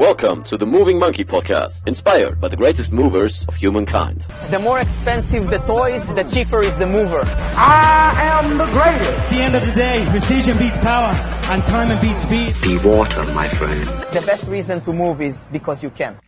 [0.00, 4.22] Welcome to the Moving Monkey Podcast, inspired by the greatest movers of humankind.
[4.48, 7.20] The more expensive the toys, the cheaper is the mover.
[7.54, 9.10] I am the greatest.
[9.10, 11.12] At the end of the day, precision beats power,
[11.52, 12.56] and time beats speed.
[12.62, 13.84] Be water, my friend.
[14.14, 16.18] The best reason to move is because you can.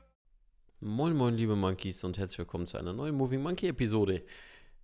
[0.82, 4.23] Moin, moin, liebe Monkeys und herzlich willkommen zu einer neuen Moving Monkey Episode.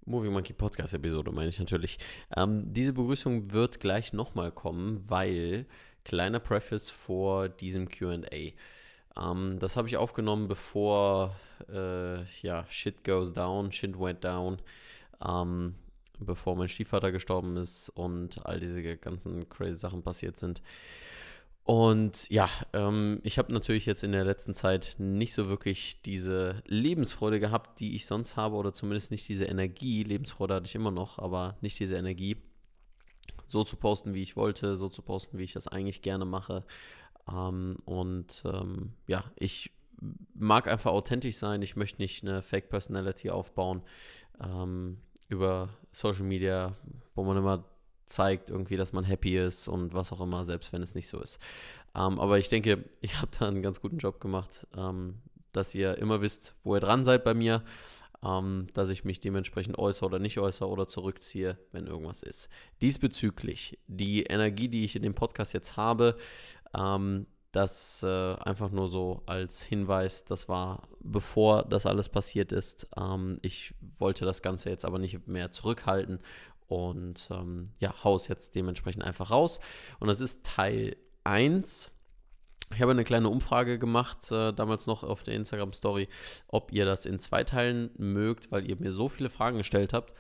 [0.06, 1.98] Moving Monkey Podcast Episode meine ich natürlich.
[2.34, 5.66] Ähm, diese Begrüßung wird gleich nochmal kommen, weil
[6.04, 8.54] kleiner Preface vor diesem QA.
[9.20, 11.34] Ähm, das habe ich aufgenommen, bevor
[11.72, 14.58] äh, ja, Shit goes down, Shit went down.
[15.26, 15.74] Ähm,
[16.20, 20.62] bevor mein Stiefvater gestorben ist und all diese ganzen crazy Sachen passiert sind.
[21.64, 26.62] Und ja, ähm, ich habe natürlich jetzt in der letzten Zeit nicht so wirklich diese
[26.66, 30.02] Lebensfreude gehabt, die ich sonst habe, oder zumindest nicht diese Energie.
[30.02, 32.38] Lebensfreude hatte ich immer noch, aber nicht diese Energie,
[33.46, 36.64] so zu posten, wie ich wollte, so zu posten, wie ich das eigentlich gerne mache.
[37.30, 39.72] Ähm, und ähm, ja, ich
[40.34, 41.62] mag einfach authentisch sein.
[41.62, 43.82] Ich möchte nicht eine Fake Personality aufbauen
[44.40, 46.76] ähm, über Social Media,
[47.14, 47.64] wo man immer
[48.06, 51.20] zeigt irgendwie, dass man happy ist und was auch immer, selbst wenn es nicht so
[51.20, 51.40] ist.
[51.94, 55.18] Ähm, aber ich denke, ich habe da einen ganz guten Job gemacht, ähm,
[55.52, 57.62] dass ihr immer wisst, wo ihr dran seid bei mir,
[58.24, 62.48] ähm, dass ich mich dementsprechend äußere oder nicht äußere oder zurückziehe, wenn irgendwas ist.
[62.82, 66.16] Diesbezüglich, die Energie, die ich in dem Podcast jetzt habe,
[66.74, 72.88] ähm, das äh, einfach nur so als Hinweis, das war bevor das alles passiert ist.
[72.96, 76.20] Ähm, ich wollte das Ganze jetzt aber nicht mehr zurückhalten
[76.66, 79.60] und ähm, ja, haus jetzt dementsprechend einfach raus.
[79.98, 81.90] Und das ist Teil 1.
[82.74, 86.08] Ich habe eine kleine Umfrage gemacht, äh, damals noch auf der Instagram-Story,
[86.48, 90.12] ob ihr das in zwei Teilen mögt, weil ihr mir so viele Fragen gestellt habt.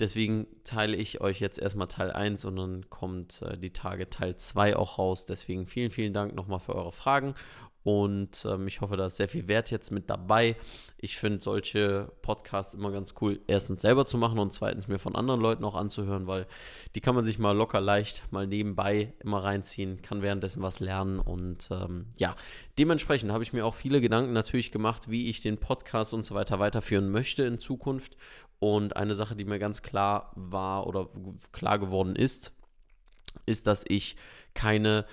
[0.00, 4.36] Deswegen teile ich euch jetzt erstmal Teil 1 und dann kommt äh, die Tage Teil
[4.36, 5.26] 2 auch raus.
[5.26, 7.34] Deswegen vielen, vielen Dank nochmal für eure Fragen
[7.84, 10.56] und ähm, ich hoffe, da ist sehr viel Wert jetzt mit dabei.
[10.98, 15.14] Ich finde solche Podcasts immer ganz cool, erstens selber zu machen und zweitens mir von
[15.14, 16.46] anderen Leuten auch anzuhören, weil
[16.94, 21.20] die kann man sich mal locker leicht mal nebenbei immer reinziehen, kann währenddessen was lernen
[21.20, 22.34] und ähm, ja,
[22.78, 26.34] dementsprechend habe ich mir auch viele Gedanken natürlich gemacht, wie ich den Podcast und so
[26.34, 28.16] weiter weiterführen möchte in Zukunft.
[28.60, 31.08] Und eine Sache, die mir ganz klar war oder
[31.52, 32.52] klar geworden ist,
[33.46, 34.16] ist, dass ich
[34.54, 35.06] keine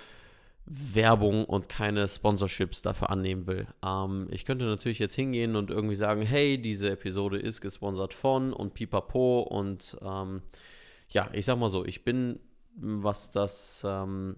[0.66, 3.68] Werbung und keine Sponsorships dafür annehmen will.
[3.84, 8.52] Ähm, ich könnte natürlich jetzt hingehen und irgendwie sagen, hey, diese Episode ist gesponsert von
[8.52, 10.42] und pipapo und ähm,
[11.08, 12.40] ja, ich sag mal so, ich bin,
[12.74, 14.36] was das, ähm,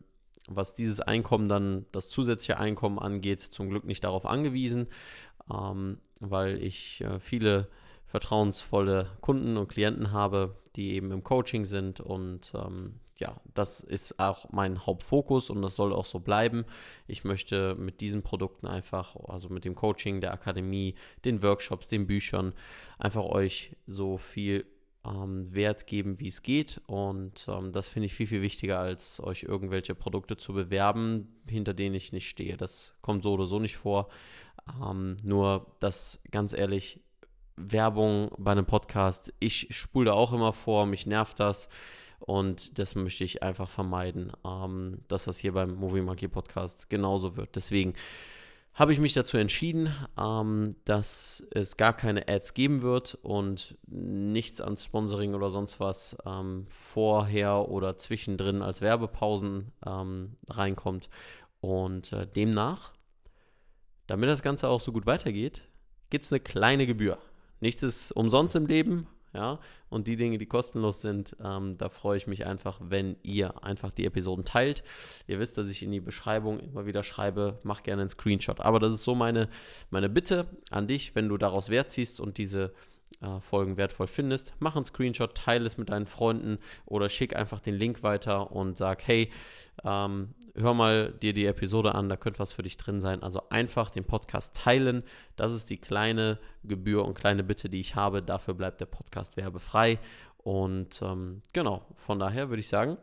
[0.49, 4.89] was dieses Einkommen dann, das zusätzliche Einkommen angeht, zum Glück nicht darauf angewiesen,
[5.50, 7.69] ähm, weil ich äh, viele
[8.06, 14.18] vertrauensvolle Kunden und Klienten habe, die eben im Coaching sind und ähm, ja, das ist
[14.18, 16.64] auch mein Hauptfokus und das soll auch so bleiben.
[17.06, 22.06] Ich möchte mit diesen Produkten einfach, also mit dem Coaching, der Akademie, den Workshops, den
[22.06, 22.54] Büchern,
[22.98, 24.66] einfach euch so viel
[25.04, 26.80] ähm, Wert geben, wie es geht.
[26.86, 31.74] Und ähm, das finde ich viel, viel wichtiger, als euch irgendwelche Produkte zu bewerben, hinter
[31.74, 32.56] denen ich nicht stehe.
[32.56, 34.08] Das kommt so oder so nicht vor.
[34.82, 37.00] Ähm, nur, dass ganz ehrlich,
[37.56, 41.68] Werbung bei einem Podcast, ich spule da auch immer vor, mich nervt das.
[42.20, 47.36] Und das möchte ich einfach vermeiden, ähm, dass das hier beim Movie Monkey Podcast genauso
[47.36, 47.56] wird.
[47.56, 47.94] Deswegen
[48.78, 54.60] habe ich mich dazu entschieden, ähm, dass es gar keine Ads geben wird und nichts
[54.60, 61.08] an Sponsoring oder sonst was ähm, vorher oder zwischendrin als Werbepausen ähm, reinkommt.
[61.60, 62.92] Und äh, demnach,
[64.06, 65.62] damit das Ganze auch so gut weitergeht,
[66.08, 67.18] gibt es eine kleine Gebühr.
[67.60, 72.16] Nichts ist umsonst im Leben, ja, und die Dinge, die kostenlos sind, ähm, da freue
[72.16, 74.83] ich mich einfach, wenn ihr einfach die Episoden teilt.
[75.27, 78.61] Ihr wisst, dass ich in die Beschreibung immer wieder schreibe, mach gerne einen Screenshot.
[78.61, 79.49] Aber das ist so meine,
[79.91, 82.72] meine Bitte an dich, wenn du daraus Wert ziehst und diese
[83.21, 87.60] äh, Folgen wertvoll findest, mach einen Screenshot, teile es mit deinen Freunden oder schick einfach
[87.60, 89.31] den Link weiter und sag, hey,
[89.84, 93.22] ähm, hör mal dir die Episode an, da könnte was für dich drin sein.
[93.22, 95.03] Also einfach den Podcast teilen.
[95.36, 98.22] Das ist die kleine Gebühr und kleine Bitte, die ich habe.
[98.22, 99.98] Dafür bleibt der Podcast werbefrei.
[100.38, 102.97] Und ähm, genau, von daher würde ich sagen,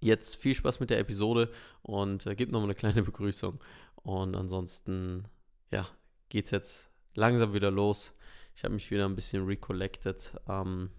[0.00, 1.50] jetzt viel Spaß mit der Episode
[1.82, 3.60] und äh, gibt nochmal eine kleine Begrüßung.
[3.96, 5.26] Und ansonsten,
[5.70, 5.86] ja,
[6.28, 8.12] geht es jetzt langsam wieder los.
[8.54, 10.90] Ich habe mich wieder ein bisschen recollected ähm,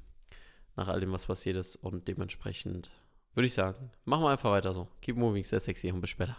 [0.75, 1.75] nach all dem, was passiert ist.
[1.75, 2.91] Und dementsprechend
[3.37, 4.87] würde ich sagen, machen wir einfach weiter so.
[4.99, 6.35] Keep moving, sehr sexy und bis später.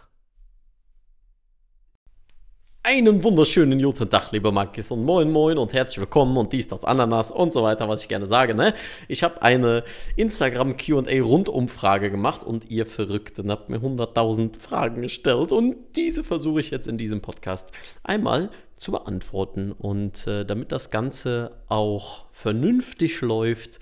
[2.83, 6.83] Einen wunderschönen guten Tag, lieber Markis, und moin moin und herzlich willkommen und dies, das,
[6.83, 8.53] Ananas und so weiter, was ich gerne sage.
[8.53, 8.73] Ne?
[9.07, 9.85] Ich habe eine
[10.17, 16.59] Instagram QA Rundumfrage gemacht und ihr Verrückten habt mir 100.000 Fragen gestellt und diese versuche
[16.59, 17.71] ich jetzt in diesem Podcast
[18.03, 19.71] einmal zu beantworten.
[19.71, 23.79] Und äh, damit das Ganze auch vernünftig läuft,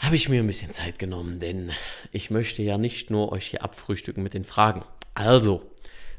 [0.00, 1.70] habe ich mir ein bisschen Zeit genommen, denn
[2.10, 4.82] ich möchte ja nicht nur euch hier abfrühstücken mit den Fragen.
[5.14, 5.62] Also,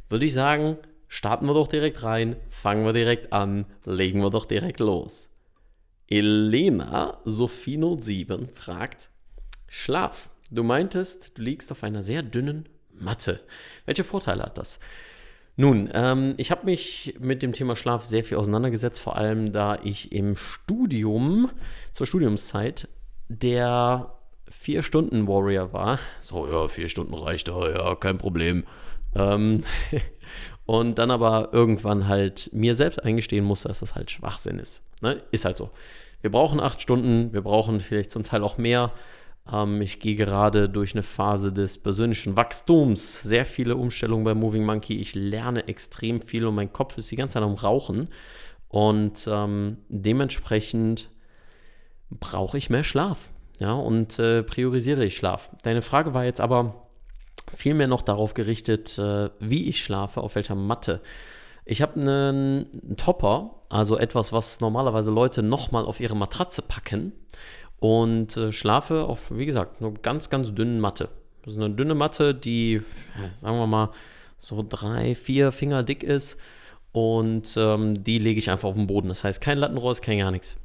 [0.07, 4.45] würde ich sagen, starten wir doch direkt rein, fangen wir direkt an, legen wir doch
[4.45, 5.29] direkt los.
[6.07, 9.09] Elena Sophino7 fragt:
[9.67, 10.29] Schlaf.
[10.51, 13.39] Du meintest, du liegst auf einer sehr dünnen Matte.
[13.85, 14.79] Welche Vorteile hat das?
[15.55, 19.79] Nun, ähm, ich habe mich mit dem Thema Schlaf sehr viel auseinandergesetzt, vor allem da
[19.81, 21.49] ich im Studium,
[21.93, 22.87] zur Studiumszeit,
[23.39, 24.13] der
[24.49, 25.99] Vier-Stunden-Warrior war.
[26.19, 28.65] So, ja, vier Stunden reicht, oh, ja, kein Problem.
[29.15, 29.63] Ähm,
[30.65, 34.83] und dann aber irgendwann halt mir selbst eingestehen musste, dass das halt Schwachsinn ist.
[35.01, 35.21] Ne?
[35.31, 35.69] Ist halt so.
[36.21, 38.91] Wir brauchen acht Stunden, wir brauchen vielleicht zum Teil auch mehr.
[39.51, 43.21] Ähm, ich gehe gerade durch eine Phase des persönlichen Wachstums.
[43.21, 44.95] Sehr viele Umstellungen bei Moving Monkey.
[44.97, 48.09] Ich lerne extrem viel und mein Kopf ist die ganze Zeit am Rauchen.
[48.67, 51.09] Und ähm, dementsprechend
[52.19, 53.29] brauche ich mehr Schlaf.
[53.59, 55.51] Ja, und äh, priorisiere ich Schlaf.
[55.63, 56.87] Deine Frage war jetzt aber
[57.55, 61.01] vielmehr noch darauf gerichtet, äh, wie ich schlafe, auf welcher Matte.
[61.63, 67.13] Ich habe einen, Topper, also etwas, was normalerweise Leute nochmal auf ihre Matratze packen
[67.79, 71.09] und äh, schlafe auf, wie gesagt, einer ganz, ganz dünnen Matte.
[71.43, 72.81] Das ist eine dünne Matte, die,
[73.41, 73.89] sagen wir mal,
[74.37, 76.39] so drei, vier Finger dick ist
[76.91, 79.09] und ähm, die lege ich einfach auf den Boden.
[79.09, 80.57] Das heißt, kein Lattenrost, kein gar nichts.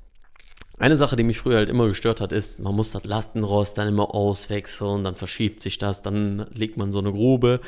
[0.78, 3.88] Eine Sache, die mich früher halt immer gestört hat, ist, man muss das Lastenrost dann
[3.88, 7.60] immer auswechseln, dann verschiebt sich das, dann legt man so eine Grube,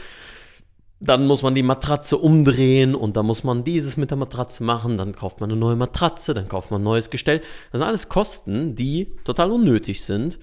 [1.01, 4.99] dann muss man die Matratze umdrehen und dann muss man dieses mit der Matratze machen,
[4.99, 7.39] dann kauft man eine neue Matratze, dann kauft man ein neues Gestell.
[7.71, 10.39] Das sind alles Kosten, die total unnötig sind.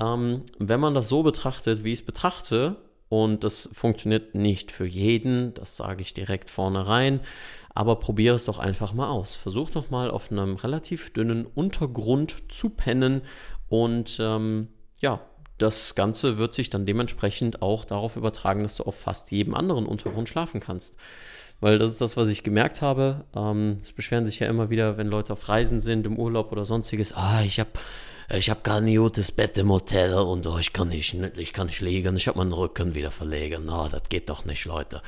[0.00, 2.76] Ähm, wenn man das so betrachtet, wie ich es betrachte,
[3.08, 7.20] und das funktioniert nicht für jeden, das sage ich direkt vornherein.
[7.74, 9.34] Aber probiere es doch einfach mal aus.
[9.34, 13.22] Versuch doch mal auf einem relativ dünnen Untergrund zu pennen
[13.68, 14.68] und ähm,
[15.00, 15.20] ja,
[15.58, 19.86] das Ganze wird sich dann dementsprechend auch darauf übertragen, dass du auf fast jedem anderen
[19.86, 20.96] Untergrund schlafen kannst.
[21.60, 23.24] Weil das ist das, was ich gemerkt habe.
[23.34, 26.64] Ähm, es beschweren sich ja immer wieder, wenn Leute auf Reisen sind, im Urlaub oder
[26.64, 27.12] sonstiges.
[27.12, 27.70] Ah, ich habe
[28.30, 31.66] ich habe gar ein gutes Bett im Hotel und oh, ich kann nicht, ich kann
[31.66, 33.68] nicht liegen, ich habe meinen Rücken wieder verlegen.
[33.68, 35.02] Oh, das geht doch nicht, Leute.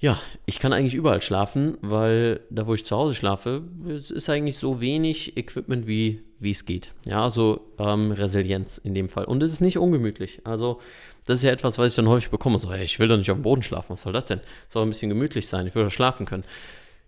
[0.00, 4.30] Ja, ich kann eigentlich überall schlafen, weil da, wo ich zu Hause schlafe, es ist
[4.30, 6.90] eigentlich so wenig Equipment, wie, es geht.
[7.06, 9.26] Ja, also ähm, Resilienz in dem Fall.
[9.26, 10.40] Und es ist nicht ungemütlich.
[10.44, 10.80] Also,
[11.26, 12.56] das ist ja etwas, was ich dann häufig bekomme.
[12.56, 13.90] So, hey, ich will doch nicht auf dem Boden schlafen.
[13.90, 14.40] Was soll das denn?
[14.70, 15.66] Soll ein bisschen gemütlich sein.
[15.66, 16.44] Ich will doch schlafen können.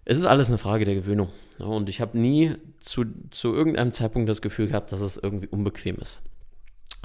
[0.05, 1.31] Es ist alles eine Frage der Gewöhnung.
[1.59, 5.97] Und ich habe nie zu, zu irgendeinem Zeitpunkt das Gefühl gehabt, dass es irgendwie unbequem
[5.97, 6.21] ist.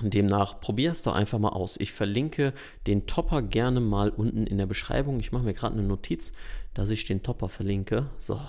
[0.01, 1.77] Demnach probier es doch einfach mal aus.
[1.77, 2.53] Ich verlinke
[2.85, 5.19] den Topper gerne mal unten in der Beschreibung.
[5.19, 6.33] Ich mache mir gerade eine Notiz,
[6.73, 8.05] dass ich den Topper verlinke.
[8.19, 8.39] So,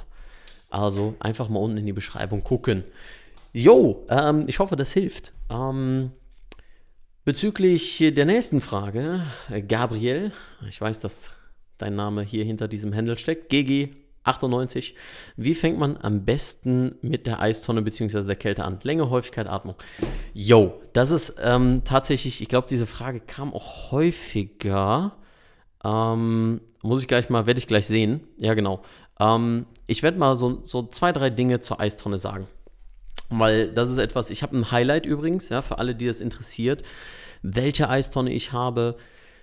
[0.69, 2.85] also einfach mal unten in die Beschreibung gucken.
[3.53, 5.33] Jo, ähm, ich hoffe, das hilft.
[5.49, 6.11] Ähm,
[7.25, 9.23] bezüglich der nächsten Frage,
[9.67, 10.33] Gabriel,
[10.69, 11.35] ich weiß, dass
[11.79, 13.91] dein Name hier hinter diesem Handel steckt, GG
[14.29, 14.95] 98.
[15.37, 18.23] Wie fängt man am besten mit der Eistonne bzw.
[18.23, 18.79] der Kälte an?
[18.83, 19.77] Länge, Häufigkeit, Atmung.
[20.35, 25.17] Yo, das ist ähm, tatsächlich, ich glaube, diese Frage kam auch häufiger.
[25.85, 28.21] Ähm, muss ich gleich mal, werde ich gleich sehen.
[28.41, 28.83] Ja, genau.
[29.19, 32.47] Ähm, ich werde mal so, so zwei, drei Dinge zur Eistonne sagen.
[33.31, 36.83] Weil das ist etwas, ich habe ein Highlight übrigens, ja, für alle, die das interessiert,
[37.43, 38.97] welche Eistonne ich habe,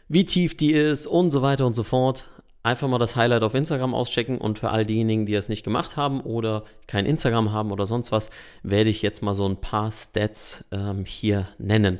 [0.07, 2.29] wie tief die ist und so weiter und so fort
[2.65, 5.97] einfach mal das Highlight auf Instagram auschecken und für all diejenigen, die es nicht gemacht
[5.97, 8.31] haben oder kein Instagram haben oder sonst was,
[8.63, 11.99] werde ich jetzt mal so ein paar Stats ähm, hier nennen.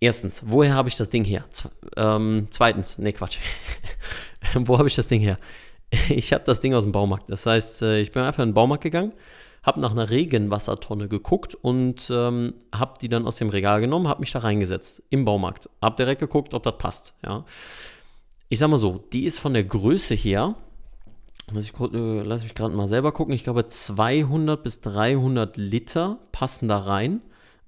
[0.00, 1.44] Erstens, woher habe ich das Ding her?
[1.50, 3.38] Z ähm, zweitens, nee, Quatsch.
[4.54, 5.38] Wo habe ich das Ding her?
[6.10, 7.30] Ich habe das Ding aus dem Baumarkt.
[7.30, 9.12] Das heißt, äh, ich bin einfach in den Baumarkt gegangen,
[9.62, 14.20] habe nach einer Regenwassertonne geguckt und ähm, habe die dann aus dem Regal genommen, habe
[14.20, 15.70] mich da reingesetzt im Baumarkt.
[15.80, 17.14] Habe direkt geguckt, ob das passt.
[17.24, 17.46] Ja
[18.54, 20.54] ich sag mal so, die ist von der Größe her,
[21.52, 26.68] lass, ich, äh, mich gerade mal selber gucken, ich glaube 200 bis 300 Liter passen
[26.68, 27.20] da rein.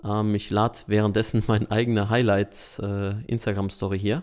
[0.04, 4.22] Ähm, ich lade währenddessen meine eigene Highlights äh, Instagram-Story hier.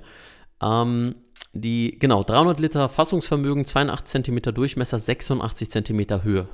[0.62, 1.16] Ähm,
[1.52, 6.48] die, genau, 300 Liter Fassungsvermögen, 82 cm Durchmesser, 86 cm Höhe.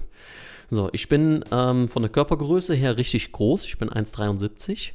[0.71, 4.93] So, ich bin ähm, von der Körpergröße her richtig groß, ich bin 1,73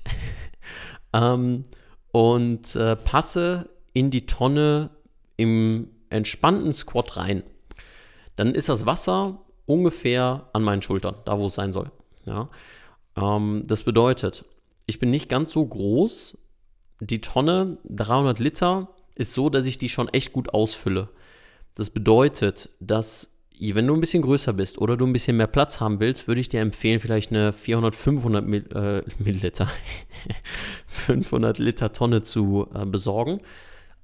[1.12, 1.66] ähm,
[2.10, 4.90] und äh, passe in die Tonne
[5.36, 7.42] im entspannten Squat rein.
[8.36, 11.90] dann ist das Wasser ungefähr an meinen Schultern, da wo es sein soll.
[12.26, 12.48] Ja?
[13.16, 14.44] Ähm, das bedeutet,
[14.86, 16.36] ich bin nicht ganz so groß.
[17.00, 21.08] Die Tonne 300 Liter ist so, dass ich die schon echt gut ausfülle.
[21.74, 25.80] Das bedeutet, dass wenn du ein bisschen größer bist oder du ein bisschen mehr Platz
[25.80, 29.68] haben willst, würde ich dir empfehlen, vielleicht eine 400, 500 Mill äh, Milliliter,
[30.86, 33.40] 500 Liter Tonne zu äh, besorgen.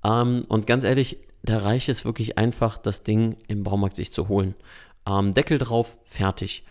[0.04, 4.28] Ähm, und ganz ehrlich, da reicht es wirklich einfach, das Ding im Baumarkt sich zu
[4.28, 4.54] holen.
[5.06, 6.64] Ähm, Deckel drauf, fertig.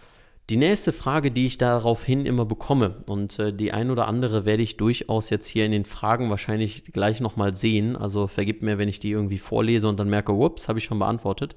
[0.49, 4.63] Die nächste Frage, die ich daraufhin immer bekomme, und äh, die ein oder andere werde
[4.63, 7.95] ich durchaus jetzt hier in den Fragen wahrscheinlich gleich nochmal sehen.
[7.95, 10.97] Also vergib mir, wenn ich die irgendwie vorlese und dann merke, ups, habe ich schon
[10.97, 11.55] beantwortet.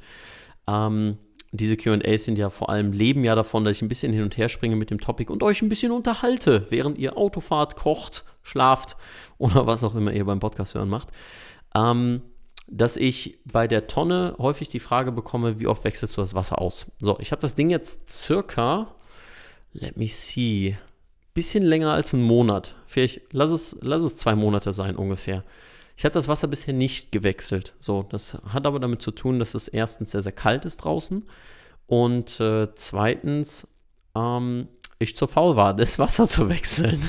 [0.67, 1.17] Ähm,
[1.53, 4.37] diese QAs sind ja vor allem, leben ja davon, dass ich ein bisschen hin und
[4.37, 8.97] her springe mit dem Topic und euch ein bisschen unterhalte, während ihr Autofahrt, kocht, schlaft
[9.39, 11.09] oder was auch immer ihr beim Podcast hören macht.
[11.75, 12.23] Ähm,
[12.69, 16.61] dass ich bei der Tonne häufig die Frage bekomme, wie oft wechselst du das Wasser
[16.61, 16.87] aus?
[17.01, 18.95] So, ich habe das Ding jetzt circa,
[19.73, 20.77] let me see,
[21.35, 22.75] bisschen länger als einen Monat.
[22.87, 25.45] Vielleicht lass es, lass es zwei Monate sein ungefähr.
[25.97, 27.75] Ich habe das Wasser bisher nicht gewechselt.
[27.79, 31.25] So, das hat aber damit zu tun, dass es erstens sehr, sehr kalt ist draußen
[31.87, 33.69] und äh, zweitens
[34.15, 37.07] ähm, ich zu faul war, das Wasser zu wechseln.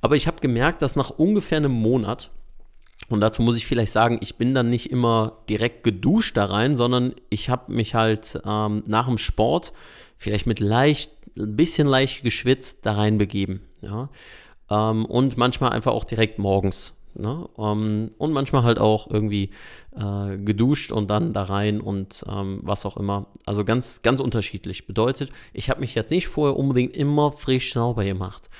[0.00, 2.30] aber ich habe gemerkt, dass nach ungefähr einem Monat
[3.08, 6.76] und dazu muss ich vielleicht sagen, ich bin dann nicht immer direkt geduscht da rein,
[6.76, 9.72] sondern ich habe mich halt ähm, nach dem Sport
[10.18, 13.60] vielleicht mit leicht, ein bisschen leicht geschwitzt da rein begeben.
[13.80, 14.08] Ja?
[14.70, 16.94] Ähm, und manchmal einfach auch direkt morgens.
[17.14, 17.48] Ne?
[17.58, 19.50] Ähm, und manchmal halt auch irgendwie
[19.94, 23.26] äh, geduscht und dann da rein und ähm, was auch immer.
[23.44, 24.86] Also ganz, ganz unterschiedlich.
[24.86, 28.50] Bedeutet, ich habe mich jetzt nicht vorher unbedingt immer frisch sauber gemacht.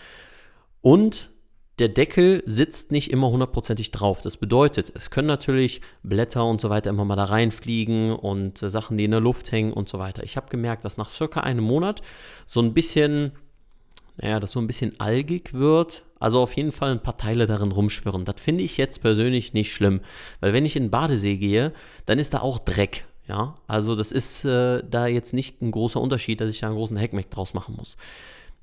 [0.83, 1.31] Und
[1.79, 4.23] der Deckel sitzt nicht immer hundertprozentig drauf.
[4.23, 8.71] Das bedeutet, es können natürlich Blätter und so weiter immer mal da reinfliegen und äh,
[8.71, 10.25] Sachen, die in der Luft hängen und so weiter.
[10.25, 12.01] Ich habe gemerkt, dass nach circa einem Monat
[12.47, 13.33] so ein bisschen,
[14.17, 16.05] naja, das so ein bisschen algig wird.
[16.19, 18.25] Also auf jeden Fall ein paar Teile darin rumschwirren.
[18.25, 20.01] Das finde ich jetzt persönlich nicht schlimm.
[20.41, 21.73] Weil wenn ich in den Badesee gehe,
[22.07, 23.05] dann ist da auch Dreck.
[23.29, 26.77] Ja, also das ist äh, da jetzt nicht ein großer Unterschied, dass ich da einen
[26.77, 27.97] großen Heckmeck draus machen muss.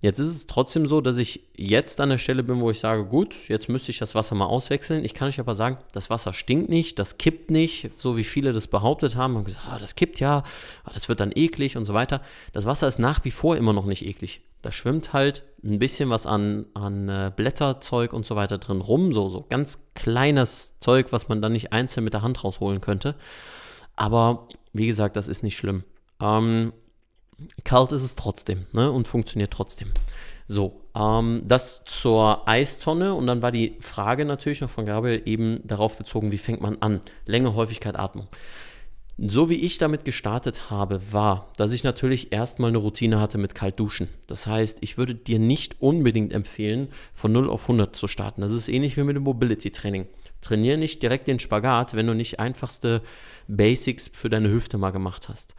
[0.04, 3.06] Jetzt ist es trotzdem so, dass ich jetzt an der Stelle bin, wo ich sage,
[3.06, 5.06] gut, jetzt müsste ich das Wasser mal auswechseln.
[5.06, 8.52] Ich kann euch aber sagen, das Wasser stinkt nicht, das kippt nicht, so wie viele
[8.52, 9.38] das behauptet haben.
[9.38, 10.44] Und gesagt, ah, das kippt ja,
[10.84, 12.22] ah, das wird dann eklig und so weiter.
[12.52, 14.42] Das Wasser ist nach wie vor immer noch nicht eklig.
[14.62, 19.14] Da schwimmt halt ein bisschen was an, an äh, Blätterzeug und so weiter drin rum,
[19.14, 23.16] so, so ganz kleines Zeug, was man dann nicht einzeln mit der Hand rausholen könnte.
[23.96, 25.86] Aber wie gesagt, das ist nicht schlimm.
[26.20, 26.74] Ähm,
[27.64, 28.92] Kalt ist es trotzdem ne?
[28.92, 29.92] und funktioniert trotzdem.
[30.46, 35.66] So, ähm, das zur Eistonne und dann war die Frage natürlich noch von Gabriel eben
[35.66, 37.02] darauf bezogen, wie fängt man an?
[37.26, 38.28] Länge, Häufigkeit, Atmung.
[39.18, 43.54] So wie ich damit gestartet habe, war, dass ich natürlich erstmal eine Routine hatte mit
[43.54, 44.10] Kaltduschen.
[44.26, 48.42] Das heißt, ich würde dir nicht unbedingt empfehlen, von 0 auf 100 zu starten.
[48.42, 50.08] Das ist ähnlich wie mit dem Mobility Training.
[50.42, 53.02] Trainiere nicht direkt den Spagat, wenn du nicht einfachste
[53.48, 55.56] Basics für deine Hüfte mal gemacht hast.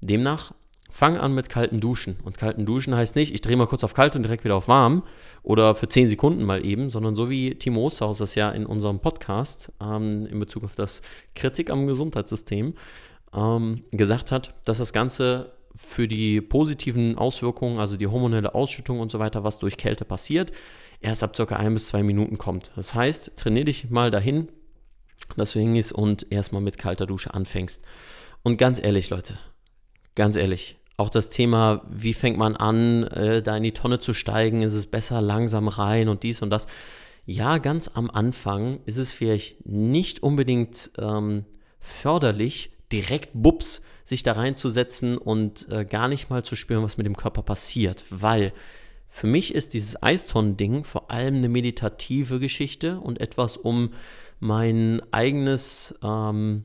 [0.00, 0.52] Demnach
[0.90, 2.18] Fang an mit kalten Duschen.
[2.24, 4.68] Und kalten Duschen heißt nicht, ich drehe mal kurz auf kalt und direkt wieder auf
[4.68, 5.02] warm
[5.42, 9.00] oder für 10 Sekunden mal eben, sondern so wie Timo Osterhaus das ja in unserem
[9.00, 11.02] Podcast ähm, in Bezug auf das
[11.34, 12.74] Kritik am Gesundheitssystem
[13.32, 19.10] ähm, gesagt hat, dass das Ganze für die positiven Auswirkungen, also die hormonelle Ausschüttung und
[19.10, 20.52] so weiter, was durch Kälte passiert,
[21.00, 22.72] erst ab circa ein bis zwei Minuten kommt.
[22.76, 24.48] Das heißt, trainiere dich mal dahin,
[25.36, 27.82] dass du hingehst und erstmal mit kalter Dusche anfängst.
[28.42, 29.38] Und ganz ehrlich, Leute,
[30.14, 34.12] ganz ehrlich, auch das Thema, wie fängt man an, äh, da in die Tonne zu
[34.12, 36.66] steigen, ist es besser langsam rein und dies und das.
[37.24, 41.46] Ja, ganz am Anfang ist es vielleicht nicht unbedingt ähm,
[41.80, 47.06] förderlich, direkt bups sich da reinzusetzen und äh, gar nicht mal zu spüren, was mit
[47.06, 48.52] dem Körper passiert, weil
[49.08, 53.94] für mich ist dieses Eistonnen-Ding vor allem eine meditative Geschichte und etwas, um
[54.38, 56.64] mein eigenes ähm,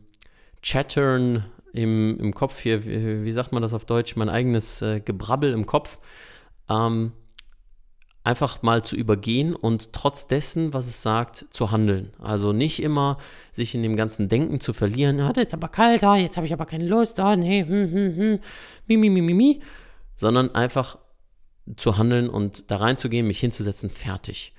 [0.62, 5.00] Chattern im, im Kopf hier, wie, wie, sagt man das auf Deutsch, mein eigenes äh,
[5.00, 6.00] Gebrabbel im Kopf,
[6.70, 7.12] ähm,
[8.24, 12.12] einfach mal zu übergehen und trotz dessen, was es sagt, zu handeln.
[12.20, 13.18] Also nicht immer
[13.52, 16.54] sich in dem ganzen Denken zu verlieren, ah, ist aber kalt, ah, jetzt habe ich
[16.54, 18.40] aber keine Lust, ah, nee, hm, hm, hm,
[18.88, 19.62] mi, mi, mi, mi, mi,
[20.16, 20.98] sondern einfach
[21.78, 24.54] zu handeln und da reinzugehen, mich hinzusetzen, fertig.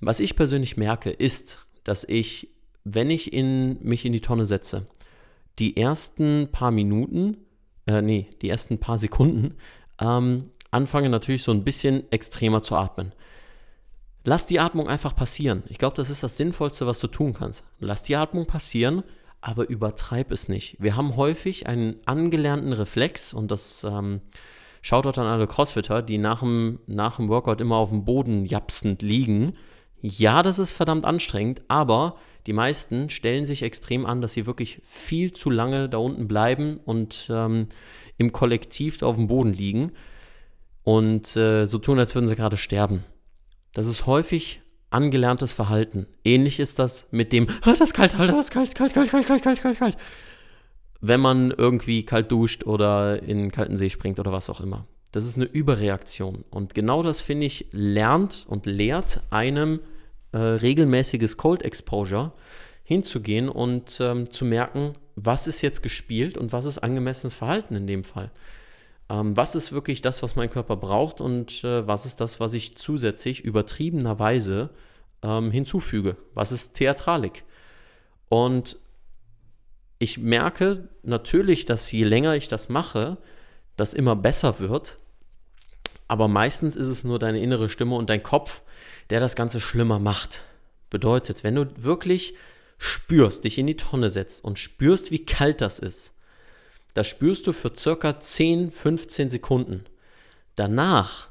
[0.00, 2.48] Was ich persönlich merke, ist, dass ich,
[2.82, 4.86] wenn ich in, mich in die Tonne setze,
[5.58, 7.36] die ersten paar Minuten,
[7.86, 9.54] äh, nee, die ersten paar Sekunden
[10.00, 13.12] ähm, anfange natürlich so ein bisschen extremer zu atmen.
[14.24, 15.62] Lass die Atmung einfach passieren.
[15.68, 17.62] Ich glaube, das ist das Sinnvollste, was du tun kannst.
[17.78, 19.04] Lass die Atmung passieren,
[19.40, 20.76] aber übertreib es nicht.
[20.80, 24.22] Wir haben häufig einen angelernten Reflex und das ähm,
[24.80, 28.46] schaut dort an alle Crossfitter, die nach dem, nach dem Workout immer auf dem Boden
[28.46, 29.52] japsend liegen.
[30.00, 34.82] Ja, das ist verdammt anstrengend, aber die meisten stellen sich extrem an, dass sie wirklich
[34.84, 37.68] viel zu lange da unten bleiben und ähm,
[38.18, 39.92] im Kollektiv auf dem Boden liegen
[40.82, 43.04] und äh, so tun, als würden sie gerade sterben.
[43.72, 44.60] Das ist häufig
[44.90, 46.06] angelerntes Verhalten.
[46.24, 49.10] Ähnlich ist das mit dem, ah, das ist kalt, Alter, das ist kalt, kalt, kalt,
[49.10, 49.96] kalt, kalt, kalt, kalt, kalt.
[51.00, 54.86] Wenn man irgendwie kalt duscht oder in einen kalten See springt oder was auch immer.
[55.12, 56.44] Das ist eine Überreaktion.
[56.50, 59.80] Und genau das, finde ich, lernt und lehrt einem
[60.34, 62.32] äh, regelmäßiges Cold Exposure
[62.82, 67.86] hinzugehen und ähm, zu merken, was ist jetzt gespielt und was ist angemessenes Verhalten in
[67.86, 68.32] dem Fall.
[69.08, 72.52] Ähm, was ist wirklich das, was mein Körper braucht und äh, was ist das, was
[72.52, 74.70] ich zusätzlich übertriebenerweise
[75.22, 76.16] ähm, hinzufüge?
[76.34, 77.44] Was ist Theatralik?
[78.28, 78.76] Und
[80.00, 83.18] ich merke natürlich, dass je länger ich das mache,
[83.76, 84.98] das immer besser wird.
[86.08, 88.62] Aber meistens ist es nur deine innere Stimme und dein Kopf,
[89.10, 90.42] der das Ganze schlimmer macht.
[90.90, 92.34] Bedeutet, wenn du wirklich
[92.78, 96.14] spürst, dich in die Tonne setzt und spürst, wie kalt das ist,
[96.94, 99.84] das spürst du für circa 10, 15 Sekunden.
[100.54, 101.28] Danach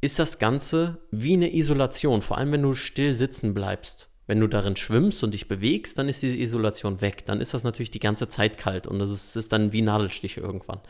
[0.00, 4.08] ist das Ganze wie eine Isolation, vor allem wenn du still sitzen bleibst.
[4.26, 7.26] Wenn du darin schwimmst und dich bewegst, dann ist diese Isolation weg.
[7.26, 10.40] Dann ist das natürlich die ganze Zeit kalt und das ist, ist dann wie Nadelstiche
[10.40, 10.80] irgendwann.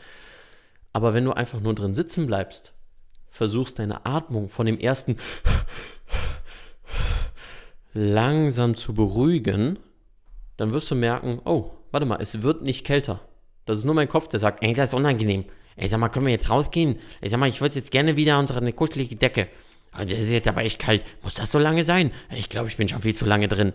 [0.91, 2.73] Aber wenn du einfach nur drin sitzen bleibst,
[3.33, 5.17] versuchst deine Atmung von dem ersten
[7.93, 9.79] langsam zu beruhigen,
[10.55, 13.21] dann wirst du merken, oh, warte mal, es wird nicht kälter.
[13.65, 15.45] Das ist nur mein Kopf, der sagt, ey, das ist unangenehm.
[15.75, 16.99] Ey, sag mal, können wir jetzt rausgehen?
[17.21, 19.47] Ey, sag mal, ich würde jetzt gerne wieder unter eine kuschelige Decke.
[19.97, 21.03] Das ist jetzt aber echt kalt.
[21.23, 22.11] Muss das so lange sein?
[22.29, 23.73] Ich glaube, ich bin schon viel zu lange drin.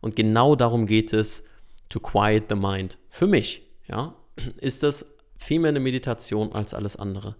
[0.00, 1.46] Und genau darum geht es,
[1.88, 2.98] to quiet the mind.
[3.08, 4.14] Für mich, ja,
[4.58, 7.36] ist das viel mehr eine Meditation als alles andere.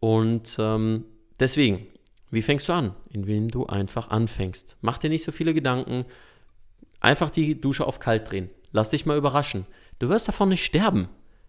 [0.00, 1.04] Und ähm,
[1.40, 1.86] deswegen,
[2.30, 2.94] wie fängst du an?
[3.10, 4.76] Indem du einfach anfängst.
[4.80, 6.04] Mach dir nicht so viele Gedanken.
[7.00, 8.50] Einfach die Dusche auf kalt drehen.
[8.72, 9.66] Lass dich mal überraschen.
[9.98, 11.08] Du wirst davon nicht sterben.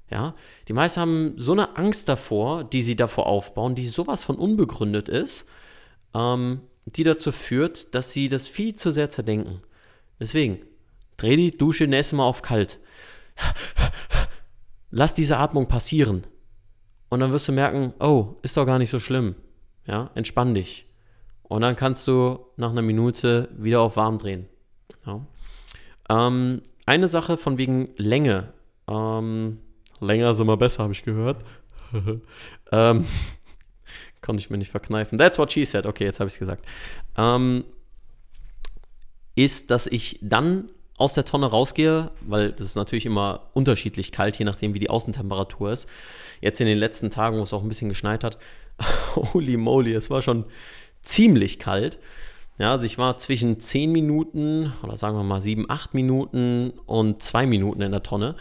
[0.10, 0.34] Ja,
[0.68, 5.08] die meisten haben so eine Angst davor, die sie davor aufbauen, die sowas von unbegründet
[5.08, 5.48] ist,
[6.16, 9.62] ähm, die dazu führt, dass sie das viel zu sehr zerdenken.
[10.20, 10.60] Deswegen,
[11.18, 12.80] dreh die Dusche nächstes Mal auf kalt.
[14.90, 16.26] Lass diese Atmung passieren.
[17.10, 19.36] Und dann wirst du merken, oh, ist doch gar nicht so schlimm.
[19.86, 20.86] Ja, entspann dich.
[21.44, 24.48] Und dann kannst du nach einer Minute wieder auf warm drehen.
[25.06, 25.26] Ja.
[26.10, 28.54] Ähm, eine Sache von wegen Länge.
[28.88, 29.60] Ähm,
[30.00, 31.44] länger ist immer besser, habe ich gehört.
[32.72, 33.06] ähm,
[34.22, 35.18] konnte ich mir nicht verkneifen.
[35.18, 35.88] That's what she said.
[35.88, 36.66] Okay, jetzt habe ich es gesagt.
[37.18, 37.64] Ähm,
[39.36, 40.70] ist, dass ich dann
[41.00, 44.90] aus der Tonne rausgehe, weil das ist natürlich immer unterschiedlich kalt, je nachdem, wie die
[44.90, 45.90] Außentemperatur ist.
[46.42, 48.38] Jetzt in den letzten Tagen, wo es auch ein bisschen geschneit hat,
[49.16, 50.46] holy moly, es war schon
[51.02, 52.00] ziemlich kalt.
[52.58, 57.24] Ja, also ich war zwischen 10 Minuten oder sagen wir mal 7, 8 Minuten und
[57.24, 58.36] 2 Minuten in der Tonne.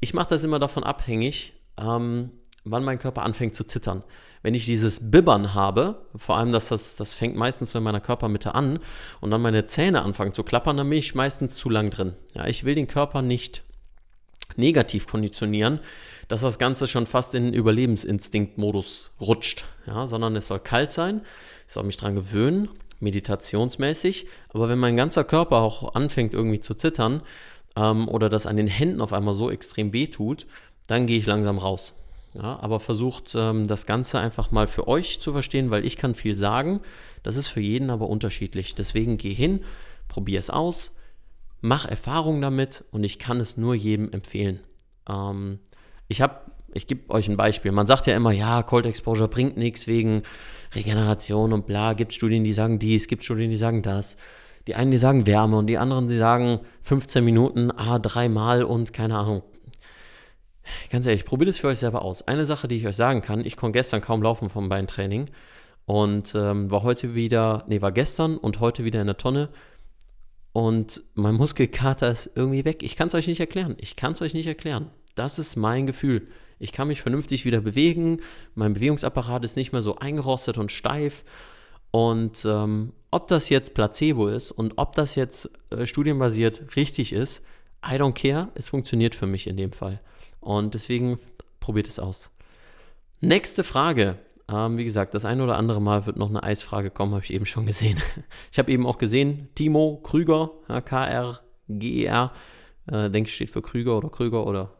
[0.00, 2.30] Ich mache das immer davon abhängig, ähm,
[2.70, 4.02] wann mein Körper anfängt zu zittern.
[4.42, 8.00] Wenn ich dieses Bibbern habe, vor allem, dass das, das fängt meistens so in meiner
[8.00, 8.78] Körpermitte an
[9.20, 12.14] und dann meine Zähne anfangen zu klappern, dann bin ich meistens zu lang drin.
[12.34, 13.62] Ja, ich will den Körper nicht
[14.56, 15.80] negativ konditionieren,
[16.28, 21.22] dass das Ganze schon fast in Überlebensinstinktmodus rutscht, ja, sondern es soll kalt sein,
[21.66, 22.68] ich soll mich daran gewöhnen,
[23.00, 24.26] meditationsmäßig.
[24.52, 27.22] Aber wenn mein ganzer Körper auch anfängt irgendwie zu zittern
[27.76, 30.46] ähm, oder das an den Händen auf einmal so extrem weh tut,
[30.86, 31.94] dann gehe ich langsam raus.
[32.34, 36.14] Ja, aber versucht ähm, das Ganze einfach mal für euch zu verstehen, weil ich kann
[36.14, 36.80] viel sagen.
[37.22, 38.74] Das ist für jeden aber unterschiedlich.
[38.74, 39.64] Deswegen geh hin,
[40.06, 40.94] probier es aus,
[41.60, 44.60] mach Erfahrung damit und ich kann es nur jedem empfehlen.
[45.08, 45.58] Ähm,
[46.08, 46.40] ich habe
[46.72, 47.72] ich gebe euch ein Beispiel.
[47.72, 50.22] Man sagt ja immer, ja, Cold Exposure bringt nichts wegen
[50.72, 51.94] Regeneration und bla.
[51.94, 54.16] Gibt Studien, die sagen dies, gibt Studien, die sagen das.
[54.66, 58.92] Die einen, die sagen Wärme und die anderen, die sagen 15 Minuten, ah, dreimal und
[58.92, 59.42] keine Ahnung.
[60.90, 62.22] Ganz ehrlich, probiert es für euch selber aus.
[62.22, 65.30] Eine Sache, die ich euch sagen kann, ich konnte gestern kaum laufen vom Beintraining
[65.86, 69.48] und ähm, war heute wieder, nee, war gestern und heute wieder in der Tonne
[70.52, 72.82] und mein Muskelkater ist irgendwie weg.
[72.82, 73.76] Ich kann es euch nicht erklären.
[73.78, 74.90] Ich kann es euch nicht erklären.
[75.14, 76.28] Das ist mein Gefühl.
[76.58, 78.20] Ich kann mich vernünftig wieder bewegen.
[78.54, 81.24] Mein Bewegungsapparat ist nicht mehr so eingerostet und steif.
[81.92, 87.44] Und ähm, ob das jetzt Placebo ist und ob das jetzt äh, studienbasiert richtig ist,
[87.84, 88.48] I don't care.
[88.54, 90.00] Es funktioniert für mich in dem Fall.
[90.40, 91.18] Und deswegen
[91.60, 92.30] probiert es aus.
[93.20, 94.16] Nächste Frage.
[94.50, 97.32] Ähm, wie gesagt, das eine oder andere Mal wird noch eine Eisfrage kommen, habe ich
[97.32, 98.00] eben schon gesehen.
[98.50, 100.50] Ich habe eben auch gesehen, Timo Krüger,
[100.84, 102.32] K-R-G-E-R,
[102.90, 104.72] Äh, denke ich, steht für Krüger oder Krüger oder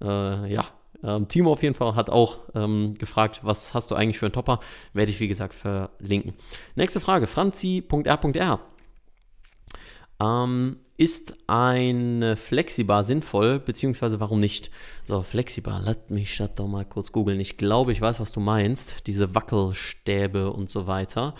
[0.00, 0.66] äh, ja.
[1.02, 4.32] Ähm, Timo auf jeden Fall hat auch ähm, gefragt, was hast du eigentlich für einen
[4.32, 4.60] Topper?
[4.92, 6.34] Werde ich, wie gesagt, verlinken.
[6.74, 8.60] Nächste Frage, franzi.r.r.
[10.20, 14.70] Ähm, ist ein Flexibar sinnvoll, beziehungsweise warum nicht?
[15.04, 17.40] So, Flexibar, lass mich das doch mal kurz googeln.
[17.40, 19.06] Ich glaube, ich weiß, was du meinst.
[19.06, 21.34] Diese Wackelstäbe und so weiter.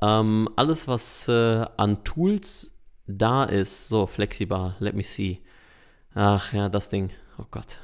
[0.00, 2.74] Ähm, alles, was äh, an Tools
[3.06, 5.40] da ist, so, Flexibar, let me see.
[6.14, 7.10] Ach ja, das Ding.
[7.38, 7.78] Oh Gott.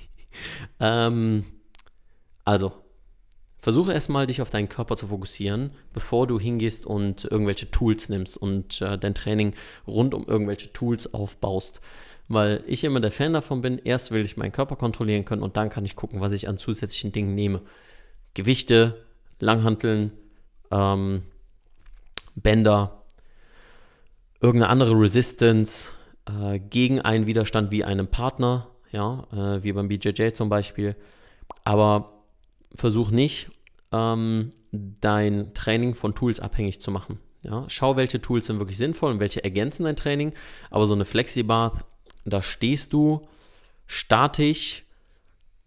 [0.80, 1.44] ähm,
[2.44, 2.81] also,
[3.62, 8.36] versuche erstmal dich auf deinen Körper zu fokussieren, bevor du hingehst und irgendwelche Tools nimmst
[8.36, 9.54] und äh, dein Training
[9.86, 11.80] rund um irgendwelche Tools aufbaust.
[12.26, 15.56] Weil ich immer der Fan davon bin, erst will ich meinen Körper kontrollieren können und
[15.56, 17.62] dann kann ich gucken, was ich an zusätzlichen Dingen nehme.
[18.34, 19.04] Gewichte,
[19.38, 20.10] Langhanteln,
[20.72, 21.22] ähm,
[22.34, 23.04] Bänder,
[24.40, 25.92] irgendeine andere Resistance
[26.26, 30.96] äh, gegen einen Widerstand wie einem Partner, ja, äh, wie beim BJJ zum Beispiel.
[31.62, 32.21] Aber
[32.74, 33.50] versuch nicht,
[33.92, 37.18] ähm, dein Training von Tools abhängig zu machen.
[37.44, 40.32] Ja, schau, welche Tools sind wirklich sinnvoll und welche ergänzen dein Training.
[40.70, 41.84] Aber so eine Flexibar,
[42.24, 43.26] da stehst du
[43.86, 44.84] statisch,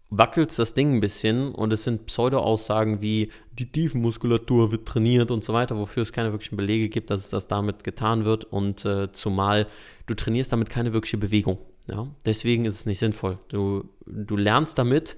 [0.08, 5.44] wackelst das Ding ein bisschen und es sind Pseudo-Aussagen wie die Tiefenmuskulatur wird trainiert und
[5.44, 8.84] so weiter, wofür es keine wirklichen Belege gibt, dass es das damit getan wird und
[8.84, 9.66] äh, zumal
[10.06, 11.58] du trainierst damit keine wirkliche Bewegung.
[11.88, 12.08] Ja?
[12.24, 13.38] Deswegen ist es nicht sinnvoll.
[13.48, 15.16] Du, du lernst damit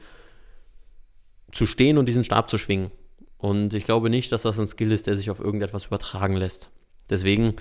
[1.52, 2.90] zu stehen und diesen Stab zu schwingen.
[3.38, 6.70] Und ich glaube nicht, dass das ein Skill ist, der sich auf irgendetwas übertragen lässt.
[7.08, 7.54] Deswegen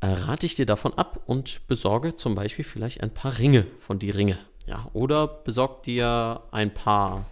[0.00, 3.98] äh, rate ich dir davon ab und besorge zum Beispiel vielleicht ein paar Ringe von
[3.98, 4.38] die Ringe.
[4.66, 7.26] Ja, oder besorg dir ein paar,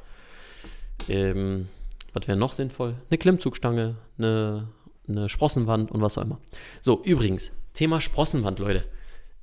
[1.08, 1.68] ähm,
[2.12, 2.94] was wäre noch sinnvoll?
[3.10, 4.68] Eine Klimmzugstange, eine,
[5.08, 6.38] eine Sprossenwand und was auch immer.
[6.80, 8.84] So, übrigens, Thema Sprossenwand, Leute.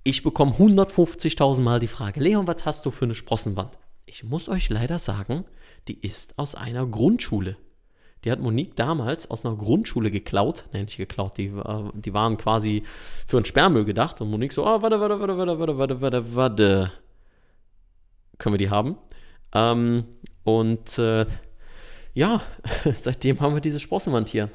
[0.04, 3.78] Ich bekomme 150.000 Mal die Frage, Leon, was hast du für eine Sprossenwand?
[4.06, 5.46] Ich muss euch leider sagen,
[5.90, 7.58] die ist aus einer Grundschule.
[8.24, 10.66] Die hat Monique damals aus einer Grundschule geklaut.
[10.72, 11.52] Nein, nicht geklaut, die,
[11.94, 12.84] die waren quasi
[13.26, 14.22] für einen Sperrmüll gedacht.
[14.22, 16.92] Und Monique so, oh, warte, warte, warte, warte, warte, warte, warte, warte.
[18.38, 18.98] Können wir die haben?
[19.54, 20.06] Ähm,
[20.44, 21.26] und äh,
[22.14, 22.42] ja,
[22.98, 24.50] seitdem haben wir diese Sprossenwand hier.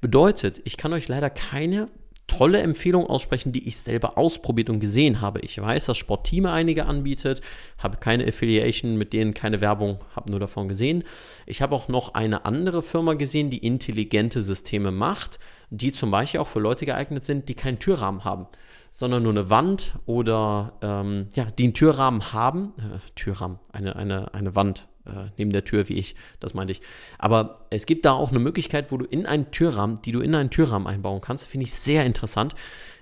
[0.00, 1.88] Bedeutet, ich kann euch leider keine
[2.26, 5.40] tolle Empfehlung aussprechen, die ich selber ausprobiert und gesehen habe.
[5.40, 7.40] Ich weiß, dass Sportteam einige anbietet,
[7.78, 11.04] habe keine Affiliation mit denen, keine Werbung, habe nur davon gesehen.
[11.46, 15.38] Ich habe auch noch eine andere Firma gesehen, die intelligente Systeme macht,
[15.70, 18.46] die zum Beispiel auch für Leute geeignet sind, die keinen Türrahmen haben,
[18.90, 22.72] sondern nur eine Wand oder ähm, ja, die einen Türrahmen haben.
[22.78, 26.80] Äh, Türrahmen, eine, eine, eine Wand, äh, neben der Tür wie ich, das meinte ich.
[27.18, 30.34] Aber es gibt da auch eine Möglichkeit, wo du in einen Türrahmen, die du in
[30.34, 32.54] einen Türrahmen einbauen kannst, finde ich sehr interessant.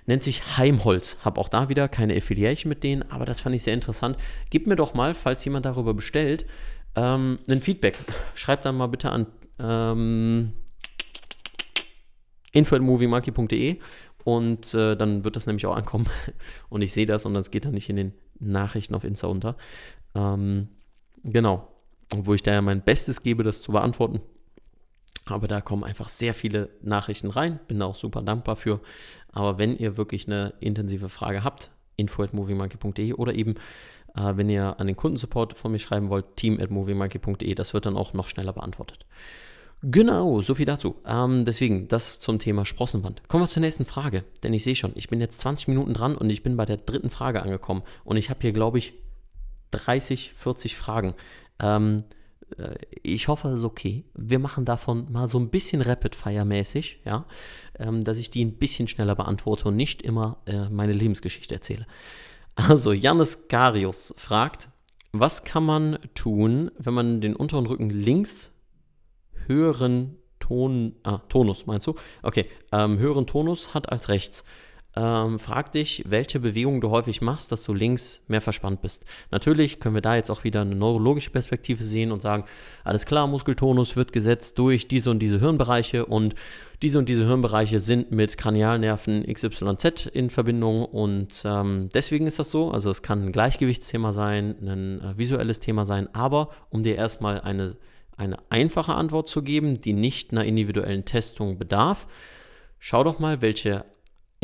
[0.05, 1.17] Nennt sich Heimholz.
[1.21, 4.17] Habe auch da wieder keine Affiliation mit denen, aber das fand ich sehr interessant.
[4.51, 6.45] Gib mir doch mal, falls jemand darüber bestellt,
[6.95, 7.97] ähm, ein Feedback.
[8.35, 9.25] Schreib dann mal bitte an
[9.59, 10.53] ähm,
[12.51, 13.79] info.moviemonkey.de
[14.23, 16.05] und äh, dann wird das nämlich auch ankommen
[16.69, 19.57] und ich sehe das und das geht dann nicht in den Nachrichten auf Insta unter.
[20.13, 20.69] Ähm,
[21.23, 21.74] genau
[22.09, 24.21] wo ich da ja mein Bestes gebe, das zu beantworten.
[25.25, 27.59] Aber da kommen einfach sehr viele Nachrichten rein.
[27.67, 28.79] Bin da auch super dankbar für.
[29.31, 33.55] Aber wenn ihr wirklich eine intensive Frage habt, info.moviemonkey.de oder eben,
[34.15, 38.13] äh, wenn ihr an den Kundensupport von mir schreiben wollt, team.moviemonkey.de, das wird dann auch
[38.13, 39.05] noch schneller beantwortet.
[39.81, 40.95] Genau, so viel dazu.
[41.05, 43.27] Ähm, deswegen, das zum Thema Sprossenwand.
[43.27, 46.15] Kommen wir zur nächsten Frage, denn ich sehe schon, ich bin jetzt 20 Minuten dran
[46.15, 47.83] und ich bin bei der dritten Frage angekommen.
[48.03, 48.93] Und ich habe hier, glaube ich,
[49.71, 51.15] 30, 40 Fragen.
[51.59, 52.03] Ähm,
[52.57, 54.05] äh, ich hoffe, es ist okay.
[54.13, 57.25] Wir machen davon mal so ein bisschen Rapid-Fire-mäßig, ja,
[57.79, 61.85] ähm, dass ich die ein bisschen schneller beantworte und nicht immer äh, meine Lebensgeschichte erzähle.
[62.55, 64.69] Also, Janis Karius fragt,
[65.11, 68.51] was kann man tun, wenn man den unteren Rücken links
[69.47, 71.95] höheren Ton, ah, Tonus, meinst du?
[72.21, 74.45] Okay, ähm, höheren Tonus hat als rechts.
[74.97, 79.05] Ähm, frag dich, welche Bewegung du häufig machst, dass du links mehr verspannt bist.
[79.29, 82.45] Natürlich können wir da jetzt auch wieder eine neurologische Perspektive sehen und sagen,
[82.85, 86.35] alles klar, Muskeltonus wird gesetzt durch diese und diese Hirnbereiche und
[86.81, 92.49] diese und diese Hirnbereiche sind mit Kranialnerven XYZ in Verbindung und ähm, deswegen ist das
[92.49, 92.71] so.
[92.71, 97.41] Also es kann ein Gleichgewichtsthema sein, ein äh, visuelles Thema sein, aber um dir erstmal
[97.41, 97.75] eine,
[98.15, 102.07] eine einfache Antwort zu geben, die nicht einer individuellen Testung bedarf,
[102.79, 103.83] schau doch mal, welche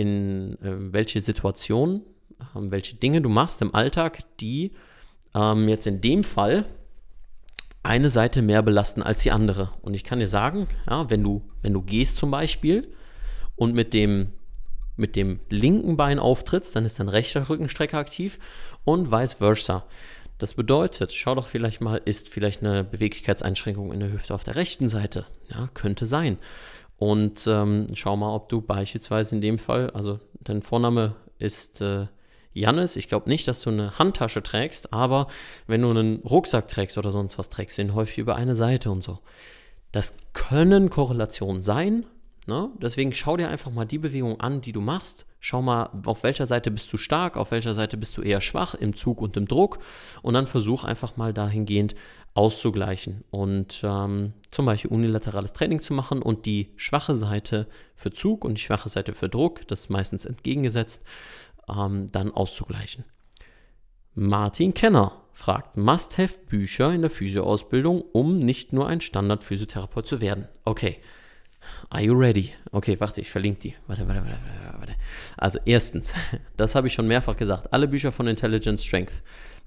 [0.02, 2.02] in äh, welche Situationen,
[2.40, 4.72] äh, welche Dinge du machst im Alltag, die
[5.34, 6.66] ähm, jetzt in dem Fall
[7.84, 9.72] eine Seite mehr belasten als die andere.
[9.82, 12.94] Und ich kann dir sagen, ja, wenn du, wenn du gehst zum Beispiel
[13.56, 14.34] und mit dem
[14.98, 18.38] mit dem linken Bein auftrittst, dann ist dein rechter Rückenstrecker aktiv
[18.84, 19.86] und vice versa.
[20.38, 24.56] Das bedeutet, schau doch vielleicht mal, ist vielleicht eine Beweglichkeitseinschränkung in der Hüfte auf der
[24.56, 25.26] rechten Seite?
[25.50, 26.38] Ja, könnte sein.
[27.02, 32.06] Und ähm, schau mal, ob du beispielsweise in dem Fall, also dein Vorname ist äh,
[32.54, 35.26] Jannis, ich glaube nicht, dass du eine Handtasche trägst, aber
[35.66, 38.92] wenn du einen Rucksack trägst oder sonst was, trägst du ihn häufig über eine Seite
[38.92, 39.18] und so.
[39.92, 42.06] Das können Korrelationen sein.
[42.46, 42.70] Ne?
[42.80, 45.26] Deswegen schau dir einfach mal die Bewegung an, die du machst.
[45.40, 48.76] Schau mal, auf welcher Seite bist du stark, auf welcher Seite bist du eher schwach
[48.76, 49.80] im Zug und im Druck.
[50.22, 51.96] Und dann versuch einfach mal dahingehend
[52.34, 58.46] auszugleichen und ähm, zum Beispiel unilaterales Training zu machen und die schwache Seite für Zug
[58.46, 61.04] und die schwache Seite für Druck, das ist meistens entgegengesetzt,
[61.70, 63.04] ähm, dann auszugleichen.
[64.14, 70.48] Martin Kenner fragt, Must-Have-Bücher in der Physioausbildung, um nicht nur ein Standard-Physiotherapeut zu werden.
[70.66, 70.98] Okay.
[71.90, 72.52] Are you ready?
[72.72, 73.76] Okay, warte, ich verlinke die.
[73.88, 74.38] Warte, warte, warte,
[74.80, 74.96] warte.
[75.38, 76.14] Also erstens,
[76.58, 79.14] das habe ich schon mehrfach gesagt, alle Bücher von Intelligent Strength.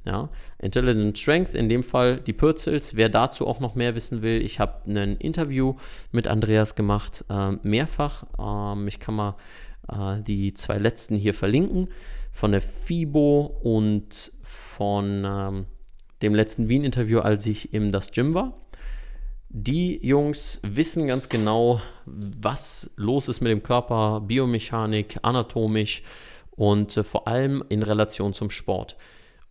[0.07, 2.95] Ja, Intelligent Strength, in dem Fall die Pürzels.
[2.95, 5.77] Wer dazu auch noch mehr wissen will, ich habe ein Interview
[6.13, 8.25] mit Andreas gemacht, äh, mehrfach.
[8.39, 9.37] Ähm, ich kann mal
[9.89, 11.89] äh, die zwei letzten hier verlinken
[12.33, 15.67] von der FIBO und von ähm,
[16.21, 18.53] dem letzten Wien-Interview, als ich im Das Gym war.
[19.49, 26.03] Die Jungs wissen ganz genau, was los ist mit dem Körper, Biomechanik, anatomisch
[26.51, 28.97] und äh, vor allem in Relation zum Sport.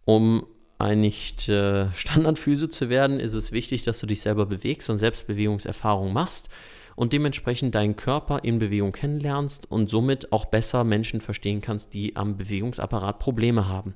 [0.05, 0.45] Um
[0.79, 4.97] ein nicht äh, Standardphysio zu werden, ist es wichtig, dass du dich selber bewegst und
[4.97, 6.49] Selbstbewegungserfahrung machst
[6.95, 12.15] und dementsprechend deinen Körper in Bewegung kennenlernst und somit auch besser Menschen verstehen kannst, die
[12.15, 13.93] am Bewegungsapparat Probleme haben.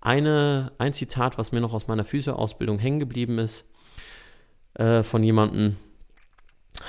[0.00, 3.66] Eine, ein Zitat, was mir noch aus meiner Physioausbildung hängen geblieben ist,
[4.74, 5.76] äh, von jemandem,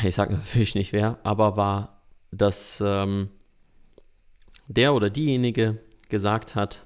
[0.03, 3.29] ich sage natürlich nicht wer, aber war, dass ähm,
[4.67, 6.85] der oder diejenige gesagt hat,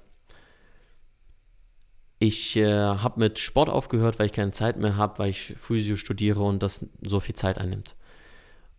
[2.19, 5.95] ich äh, habe mit Sport aufgehört, weil ich keine Zeit mehr habe, weil ich Physio
[5.95, 7.95] studiere und das so viel Zeit einnimmt.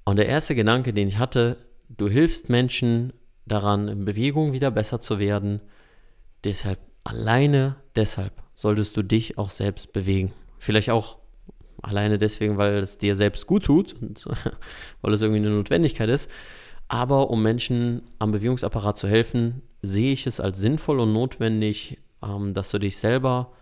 [0.04, 3.12] Und der erste Gedanke, den ich hatte, du hilfst Menschen
[3.46, 5.60] daran, in Bewegung wieder besser zu werden.
[6.44, 10.32] Deshalb, alleine deshalb solltest du dich auch selbst bewegen.
[10.58, 11.18] Vielleicht auch
[11.82, 14.24] alleine deswegen, weil es dir selbst gut tut und
[15.00, 16.30] weil es irgendwie eine Notwendigkeit ist.
[16.88, 22.54] Aber um Menschen am Bewegungsapparat zu helfen, sehe ich es als sinnvoll und notwendig, ähm,
[22.54, 23.52] dass du dich selber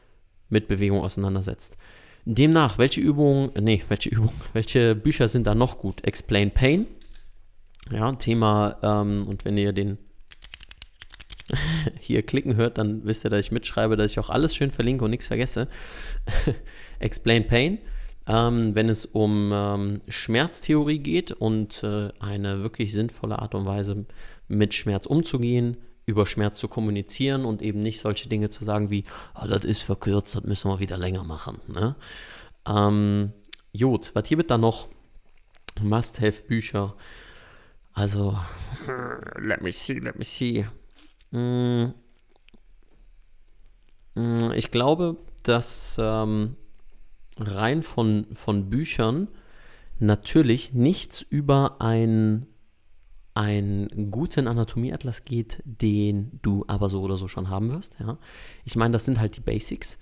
[0.48, 1.76] mit Bewegung auseinandersetzt.
[2.24, 6.04] Demnach, welche Übungen, nee, welche Übungen, welche Bücher sind da noch gut?
[6.04, 6.86] Explain Pain,
[7.90, 9.98] ja, Thema, ähm, und wenn ihr den
[12.00, 15.04] hier klicken hört, dann wisst ihr, dass ich mitschreibe, dass ich auch alles schön verlinke
[15.04, 15.68] und nichts vergesse.
[16.98, 17.78] Explain Pain,
[18.26, 24.06] ähm, wenn es um ähm, Schmerztheorie geht und äh, eine wirklich sinnvolle Art und Weise
[24.48, 29.04] mit Schmerz umzugehen, über Schmerz zu kommunizieren und eben nicht solche Dinge zu sagen wie,
[29.34, 31.60] oh, das ist verkürzt, das müssen wir wieder länger machen.
[31.66, 31.96] Ne?
[32.66, 33.32] Ähm,
[33.72, 34.88] Jod, was hier wird da noch?
[35.80, 36.94] Must-have-Bücher.
[37.92, 38.38] Also,
[39.38, 40.66] let me see, let me see.
[41.32, 41.92] Mm,
[44.14, 46.56] mm, ich glaube, dass ähm,
[47.38, 49.28] rein von, von Büchern
[49.98, 52.46] natürlich nichts über ein
[53.36, 57.94] einen guten Anatomieatlas geht, den du aber so oder so schon haben wirst.
[58.00, 58.16] Ja.
[58.64, 59.98] Ich meine, das sind halt die Basics.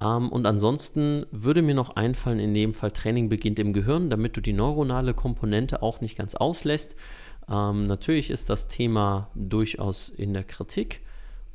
[0.00, 4.36] Ähm, und ansonsten würde mir noch einfallen, in dem Fall Training beginnt im Gehirn, damit
[4.36, 6.96] du die neuronale Komponente auch nicht ganz auslässt.
[7.48, 11.02] Ähm, natürlich ist das Thema durchaus in der Kritik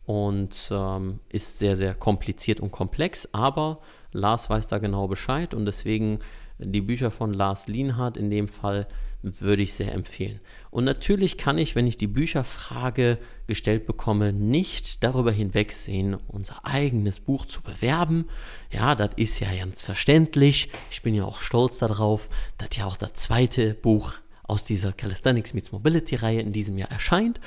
[0.05, 3.79] und ähm, ist sehr, sehr kompliziert und komplex, aber
[4.13, 6.19] Lars weiß da genau Bescheid und deswegen
[6.57, 8.87] die Bücher von Lars Lienhardt in dem Fall
[9.21, 10.39] würde ich sehr empfehlen.
[10.69, 17.19] Und natürlich kann ich, wenn ich die Bücherfrage gestellt bekomme, nicht darüber hinwegsehen, unser eigenes
[17.19, 18.25] Buch zu bewerben.
[18.71, 20.69] Ja, das ist ja ganz verständlich.
[20.91, 25.53] Ich bin ja auch stolz darauf, dass ja auch das zweite Buch aus dieser Calisthenics
[25.53, 27.39] Meets Mobility Reihe in diesem Jahr erscheint.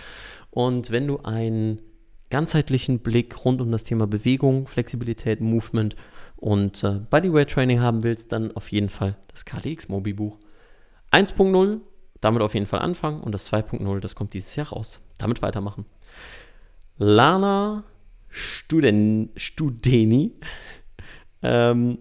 [0.51, 1.81] Und wenn du einen
[2.31, 5.97] ganzheitlichen Blick rund um das Thema Bewegung, Flexibilität, Movement
[6.37, 10.39] und äh, Bodyweight Training haben willst, dann auf jeden Fall das KDX Mobi Buch.
[11.11, 11.81] 1.0,
[12.21, 15.01] damit auf jeden Fall anfangen und das 2.0, das kommt dieses Jahr raus.
[15.19, 15.87] Damit weitermachen.
[16.99, 17.85] Lana
[18.29, 20.35] Studen, Studeni
[21.43, 21.99] ähm,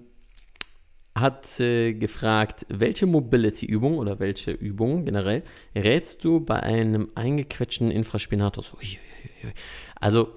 [1.15, 5.43] hat äh, gefragt, welche Mobility-Übung oder welche Übung generell
[5.75, 8.75] rätst du bei einem eingequetschten Infraspinatus?
[9.99, 10.35] Also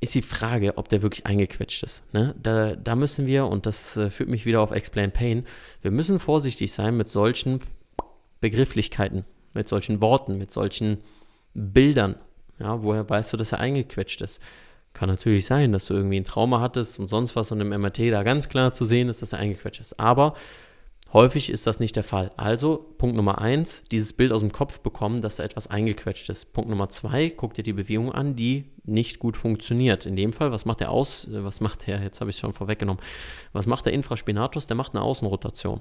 [0.00, 2.02] ist die Frage, ob der wirklich eingequetscht ist.
[2.12, 2.34] Ne?
[2.40, 5.44] Da, da müssen wir, und das äh, führt mich wieder auf Explain Pain,
[5.82, 7.60] wir müssen vorsichtig sein mit solchen
[8.40, 9.24] Begrifflichkeiten,
[9.54, 10.98] mit solchen Worten, mit solchen
[11.54, 12.16] Bildern.
[12.58, 14.40] Ja, woher weißt du, dass er eingequetscht ist?
[14.92, 18.10] Kann natürlich sein, dass du irgendwie ein Trauma hattest und sonst was und im MRT
[18.10, 20.00] da ganz klar zu sehen ist, dass er eingequetscht ist.
[20.00, 20.34] Aber
[21.12, 22.30] häufig ist das nicht der Fall.
[22.36, 26.52] Also Punkt Nummer eins, dieses Bild aus dem Kopf bekommen, dass da etwas eingequetscht ist.
[26.52, 30.06] Punkt Nummer zwei, guck dir die Bewegung an, die nicht gut funktioniert.
[30.06, 32.52] In dem Fall, was macht der aus, was macht der, jetzt habe ich es schon
[32.52, 33.02] vorweggenommen,
[33.52, 34.66] was macht der Infraspinatus?
[34.66, 35.80] Der macht eine Außenrotation.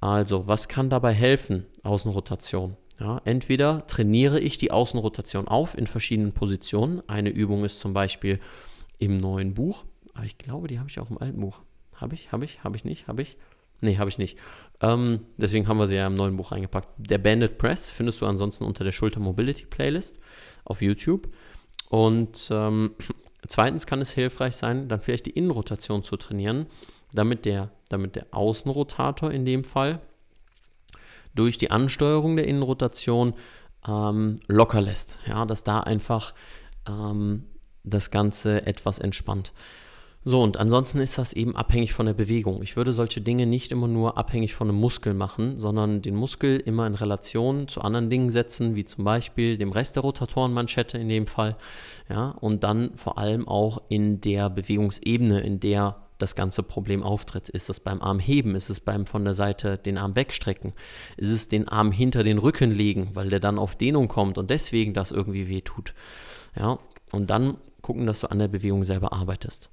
[0.00, 1.66] Also, was kann dabei helfen?
[1.82, 2.76] Außenrotation.
[2.98, 7.02] Ja, entweder trainiere ich die Außenrotation auf in verschiedenen Positionen.
[7.08, 8.40] Eine Übung ist zum Beispiel
[8.98, 9.84] im neuen Buch.
[10.14, 11.60] Aber ich glaube, die habe ich auch im alten Buch.
[11.94, 13.36] Habe ich, habe ich, habe ich nicht, habe ich?
[13.80, 14.38] Nee, habe ich nicht.
[14.80, 16.88] Ähm, deswegen haben wir sie ja im neuen Buch eingepackt.
[16.96, 20.18] Der Banded Press findest du ansonsten unter der Schulter Mobility Playlist
[20.64, 21.28] auf YouTube.
[21.90, 22.92] Und ähm,
[23.46, 26.66] zweitens kann es hilfreich sein, dann vielleicht die Innenrotation zu trainieren,
[27.12, 30.00] damit der, damit der Außenrotator in dem Fall
[31.34, 33.34] durch die Ansteuerung der Innenrotation
[33.86, 35.18] ähm, locker lässt.
[35.26, 36.34] Ja, dass da einfach
[36.88, 37.44] ähm,
[37.84, 39.52] das Ganze etwas entspannt.
[40.28, 42.60] So, und ansonsten ist das eben abhängig von der Bewegung.
[42.60, 46.58] Ich würde solche Dinge nicht immer nur abhängig von einem Muskel machen, sondern den Muskel
[46.58, 51.08] immer in Relation zu anderen Dingen setzen, wie zum Beispiel dem Rest der Rotatorenmanschette in
[51.08, 51.56] dem Fall.
[52.08, 57.48] Ja, und dann vor allem auch in der Bewegungsebene, in der das ganze Problem auftritt.
[57.48, 58.54] Ist es beim Armheben?
[58.54, 60.72] Ist es beim von der Seite den Arm wegstrecken?
[61.16, 64.50] Ist es den Arm hinter den Rücken legen, weil der dann auf Dehnung kommt und
[64.50, 65.94] deswegen das irgendwie weh tut?
[66.56, 66.78] Ja,
[67.12, 69.70] und dann gucken, dass du an der Bewegung selber arbeitest.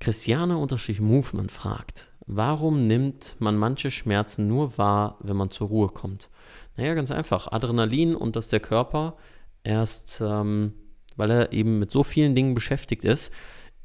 [0.00, 6.30] Christiane-Movement fragt, warum nimmt man manche Schmerzen nur wahr, wenn man zur Ruhe kommt?
[6.76, 7.52] Naja, ganz einfach.
[7.52, 9.16] Adrenalin und dass der Körper
[9.64, 10.72] erst, ähm,
[11.16, 13.32] weil er eben mit so vielen Dingen beschäftigt ist,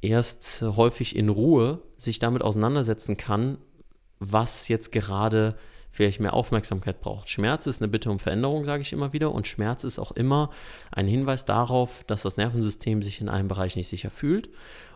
[0.07, 3.57] erst häufig in Ruhe sich damit auseinandersetzen kann,
[4.19, 5.55] was jetzt gerade
[5.95, 7.29] vielleicht mehr Aufmerksamkeit braucht.
[7.29, 10.49] Schmerz ist eine Bitte um Veränderung, sage ich immer wieder, und Schmerz ist auch immer
[10.91, 14.49] ein Hinweis darauf, dass das Nervensystem sich in einem Bereich nicht sicher fühlt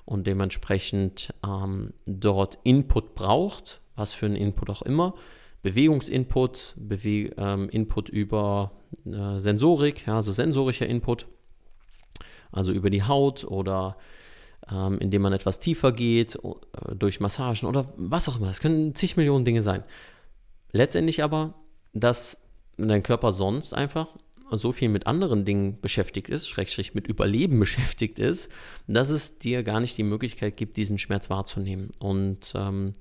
[0.06, 5.14] und dementsprechend ähm, dort Input braucht, was für einen Input auch immer.
[5.62, 8.72] Bewegungsinput, Bewe ähm, Input über
[9.06, 11.28] äh, Sensorik, ja, also sensorischer Input,
[12.52, 13.96] also über die Haut oder
[14.72, 18.50] ähm, indem man etwas tiefer geht, äh, durch Massagen oder was auch immer.
[18.50, 19.84] Es können zig Millionen Dinge sein.
[20.72, 21.56] Letztendlich aber,
[21.94, 22.44] dass
[22.78, 24.08] dein Körper sonst einfach
[24.52, 28.52] so viel mit anderen Dingen beschäftigt ist, schrägstrich mit Überleben beschäftigt ist,
[28.88, 31.92] dass es dir gar nicht die Möglichkeit gibt, diesen Schmerz wahrzunehmen.
[32.00, 32.94] Und ähm,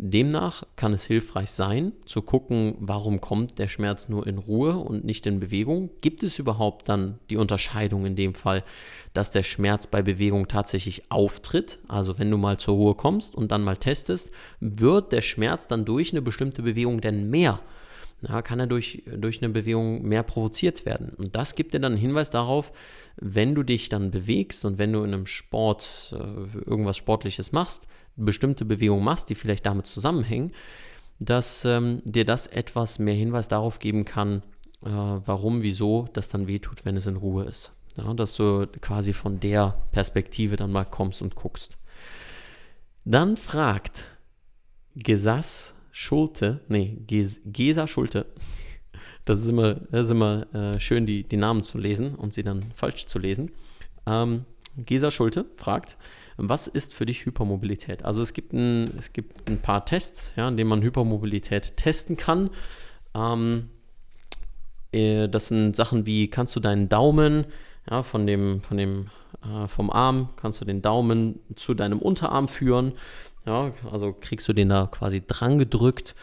[0.00, 5.04] Demnach kann es hilfreich sein, zu gucken, warum kommt der Schmerz nur in Ruhe und
[5.04, 5.90] nicht in Bewegung.
[6.00, 8.62] Gibt es überhaupt dann die Unterscheidung in dem Fall,
[9.12, 11.80] dass der Schmerz bei Bewegung tatsächlich auftritt?
[11.88, 14.30] Also wenn du mal zur Ruhe kommst und dann mal testest,
[14.60, 17.58] wird der Schmerz dann durch eine bestimmte Bewegung denn mehr?
[18.20, 21.12] Ja, kann er durch, durch eine Bewegung mehr provoziert werden.
[21.18, 22.72] Und das gibt dir dann einen Hinweis darauf,
[23.16, 27.86] wenn du dich dann bewegst und wenn du in einem Sport äh, irgendwas Sportliches machst,
[28.18, 30.52] bestimmte Bewegungen machst, die vielleicht damit zusammenhängen,
[31.18, 34.42] dass ähm, dir das etwas mehr Hinweis darauf geben kann,
[34.84, 37.72] äh, warum, wieso das dann wehtut, wenn es in Ruhe ist.
[37.96, 41.78] Ja, dass du quasi von der Perspektive dann mal kommst und guckst.
[43.04, 44.06] Dann fragt
[44.94, 48.26] Gesas Schulte, nee, Ges Gesa Schulte,
[49.24, 52.44] das ist immer, das ist immer äh, schön, die, die Namen zu lesen und sie
[52.44, 53.50] dann falsch zu lesen.
[54.06, 54.44] Ähm,
[54.76, 55.96] Gesa Schulte fragt,
[56.38, 58.04] was ist für dich Hypermobilität?
[58.04, 62.16] Also es gibt ein, es gibt ein paar Tests, ja, in denen man Hypermobilität testen
[62.16, 62.50] kann.
[63.14, 63.70] Ähm,
[64.92, 67.46] äh, das sind Sachen wie, kannst du deinen Daumen
[67.90, 69.10] ja, von dem, von dem,
[69.42, 72.92] äh, vom Arm, kannst du den Daumen zu deinem Unterarm führen.
[73.44, 76.14] Ja, also kriegst du den da quasi dran gedrückt.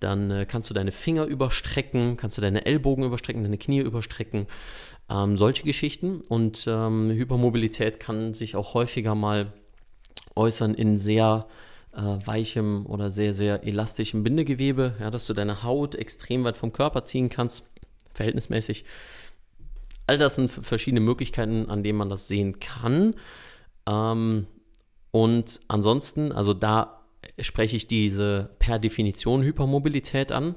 [0.00, 4.46] Dann äh, kannst du deine Finger überstrecken, kannst du deine Ellbogen überstrecken, deine Knie überstrecken.
[5.08, 6.20] Ähm, solche Geschichten.
[6.28, 9.52] Und ähm, Hypermobilität kann sich auch häufiger mal
[10.34, 11.46] äußern in sehr
[11.92, 16.72] äh, weichem oder sehr, sehr elastischem Bindegewebe, ja, dass du deine Haut extrem weit vom
[16.72, 17.64] Körper ziehen kannst,
[18.14, 18.84] verhältnismäßig.
[20.06, 23.14] All das sind verschiedene Möglichkeiten, an denen man das sehen kann.
[23.86, 24.46] Ähm,
[25.10, 27.04] und ansonsten, also da
[27.38, 30.56] spreche ich diese per Definition Hypermobilität an.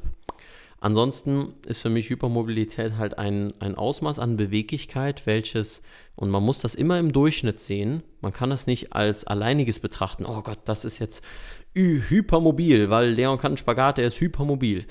[0.79, 5.81] Ansonsten ist für mich Hypermobilität halt ein, ein Ausmaß an Beweglichkeit, welches,
[6.15, 10.25] und man muss das immer im Durchschnitt sehen, man kann das nicht als alleiniges betrachten,
[10.25, 11.23] oh Gott, das ist jetzt
[11.73, 14.85] hypermobil, weil Leon kann Spagat, der ist hypermobil,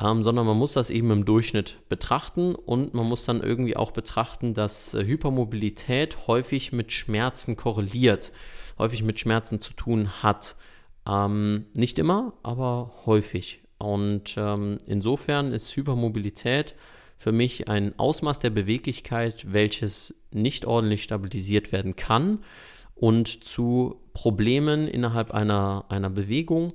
[0.00, 3.90] ähm, sondern man muss das eben im Durchschnitt betrachten und man muss dann irgendwie auch
[3.90, 8.32] betrachten, dass äh, Hypermobilität häufig mit Schmerzen korreliert,
[8.78, 10.56] häufig mit Schmerzen zu tun hat.
[11.06, 13.65] Ähm, nicht immer, aber häufig.
[13.86, 16.74] Und ähm, insofern ist Hypermobilität
[17.16, 22.40] für mich ein Ausmaß der Beweglichkeit, welches nicht ordentlich stabilisiert werden kann
[22.96, 26.72] und zu Problemen innerhalb einer, einer Bewegung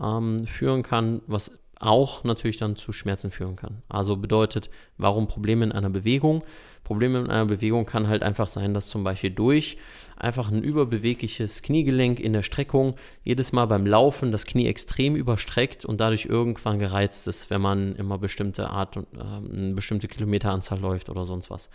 [0.00, 1.50] ähm, führen kann, was
[1.80, 3.82] auch natürlich dann zu Schmerzen führen kann.
[3.88, 6.44] Also bedeutet, warum Probleme in einer Bewegung?
[6.84, 9.76] Probleme in einer Bewegung kann halt einfach sein, dass zum Beispiel durch
[10.16, 15.84] einfach ein überbewegliches Kniegelenk in der Streckung jedes Mal beim Laufen das Knie extrem überstreckt
[15.84, 20.80] und dadurch irgendwann gereizt ist, wenn man immer bestimmte Art und äh, eine bestimmte Kilometeranzahl
[20.80, 21.70] läuft oder sonst was.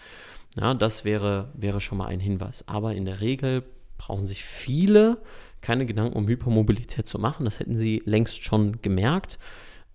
[0.59, 2.63] Ja, das wäre, wäre schon mal ein Hinweis.
[2.67, 3.63] Aber in der Regel
[3.97, 5.17] brauchen sich viele
[5.61, 7.45] keine Gedanken um Hypermobilität zu machen.
[7.45, 9.39] Das hätten sie längst schon gemerkt.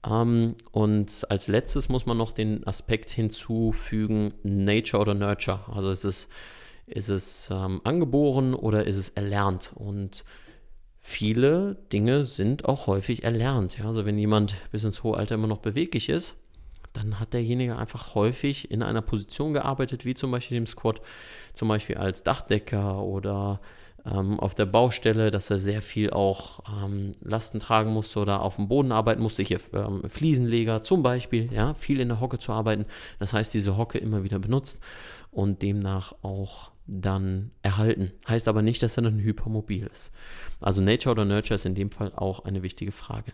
[0.07, 5.61] Ähm, und als letztes muss man noch den Aspekt hinzufügen, Nature oder Nurture.
[5.73, 6.31] Also es, ist
[7.09, 9.73] es ähm, angeboren oder ist es erlernt?
[9.75, 10.25] Und
[10.99, 13.79] viele Dinge sind auch häufig erlernt.
[13.79, 13.87] Ja?
[13.87, 16.37] Also wenn jemand bis ins hohe Alter immer noch beweglich ist,
[16.95, 21.01] dann hat derjenige einfach häufig in einer Position gearbeitet, wie zum Beispiel dem Squat,
[21.53, 23.61] zum Beispiel als Dachdecker oder
[24.07, 28.57] ähm, auf der Baustelle, dass er sehr viel auch ähm, Lasten tragen musste oder auf
[28.57, 29.43] dem Boden arbeiten musste.
[29.43, 32.87] Hier ähm, Fliesenleger zum Beispiel, ja, viel in der Hocke zu arbeiten.
[33.19, 34.79] Das heißt, diese Hocke immer wieder benutzt
[35.31, 38.13] und demnach auch dann erhalten.
[38.29, 40.13] Heißt aber nicht, dass er dann hypermobil ist.
[40.61, 43.33] Also Nature oder Nurture ist in dem Fall auch eine wichtige Frage.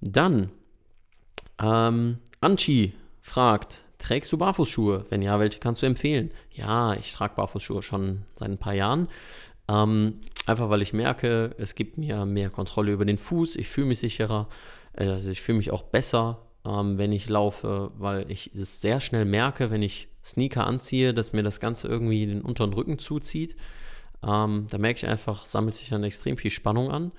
[0.00, 0.50] Dann,
[1.62, 5.06] ähm, Anchi fragt, trägst du Barfußschuhe?
[5.08, 6.30] Wenn ja, welche kannst du empfehlen?
[6.50, 9.08] Ja, ich trage Barfußschuhe schon seit ein paar Jahren.
[9.68, 13.86] Ähm, einfach weil ich merke, es gibt mir mehr Kontrolle über den Fuß, ich fühle
[13.86, 14.48] mich sicherer,
[14.92, 19.24] also ich fühle mich auch besser, ähm, wenn ich laufe, weil ich es sehr schnell
[19.24, 23.56] merke, wenn ich Sneaker anziehe, dass mir das Ganze irgendwie den unteren Rücken zuzieht.
[24.26, 27.12] Ähm, da merke ich einfach, sammelt sich dann extrem viel Spannung an.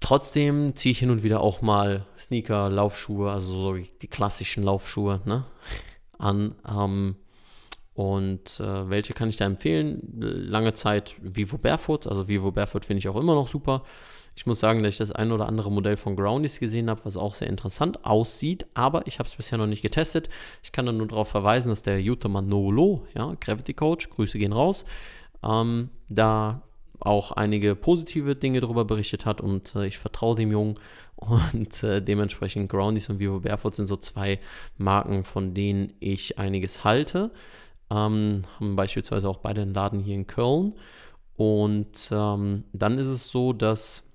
[0.00, 5.20] Trotzdem ziehe ich hin und wieder auch mal Sneaker, Laufschuhe, also so die klassischen Laufschuhe
[5.24, 5.44] ne,
[6.18, 6.54] an.
[6.68, 7.16] Ähm,
[7.94, 10.00] und äh, welche kann ich da empfehlen?
[10.18, 12.06] Lange Zeit Vivo Barefoot.
[12.06, 13.82] Also Vivo Barefoot finde ich auch immer noch super.
[14.40, 17.18] Ich muss sagen, dass ich das ein oder andere Modell von Groundies gesehen habe, was
[17.18, 20.30] auch sehr interessant aussieht, aber ich habe es bisher noch nicht getestet.
[20.62, 24.54] Ich kann dann nur darauf verweisen, dass der Jutta Manolo, ja, Gravity Coach, Grüße gehen
[24.54, 24.86] raus,
[25.42, 26.62] ähm, da
[27.00, 30.76] auch einige positive Dinge darüber berichtet hat und äh, ich vertraue dem Jungen
[31.16, 34.40] und äh, dementsprechend Groundies und Vivo Barefoot sind so zwei
[34.78, 37.30] Marken, von denen ich einiges halte.
[37.90, 40.72] Ähm, haben beispielsweise auch beide einen Laden hier in Köln.
[41.36, 44.09] Und ähm, dann ist es so, dass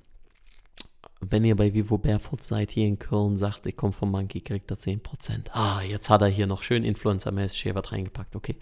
[1.22, 4.70] wenn ihr bei Vivo Barefoot seid hier in Köln, sagt, ich komme vom Monkey, kriegt
[4.72, 5.51] er 10%.
[5.51, 8.57] Ah, jetzt hat er hier noch schön Influencer-mäßig was reingepackt, okay.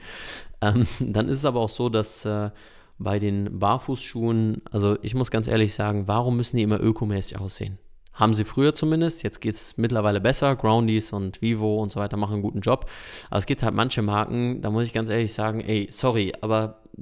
[0.62, 2.52] Ähm, dann ist es aber auch so, dass äh,
[2.98, 7.80] bei den Barfußschuhen, also ich muss ganz ehrlich sagen, warum müssen die immer ökomäßig aussehen?
[8.14, 9.24] Haben sie früher zumindest.
[9.24, 10.56] Jetzt geht es mittlerweile besser.
[10.56, 12.88] Groundies und Vivo und so weiter machen einen guten Job.
[13.32, 16.84] Aber es gibt halt manche Marken, da muss ich ganz ehrlich sagen, ey, sorry, aber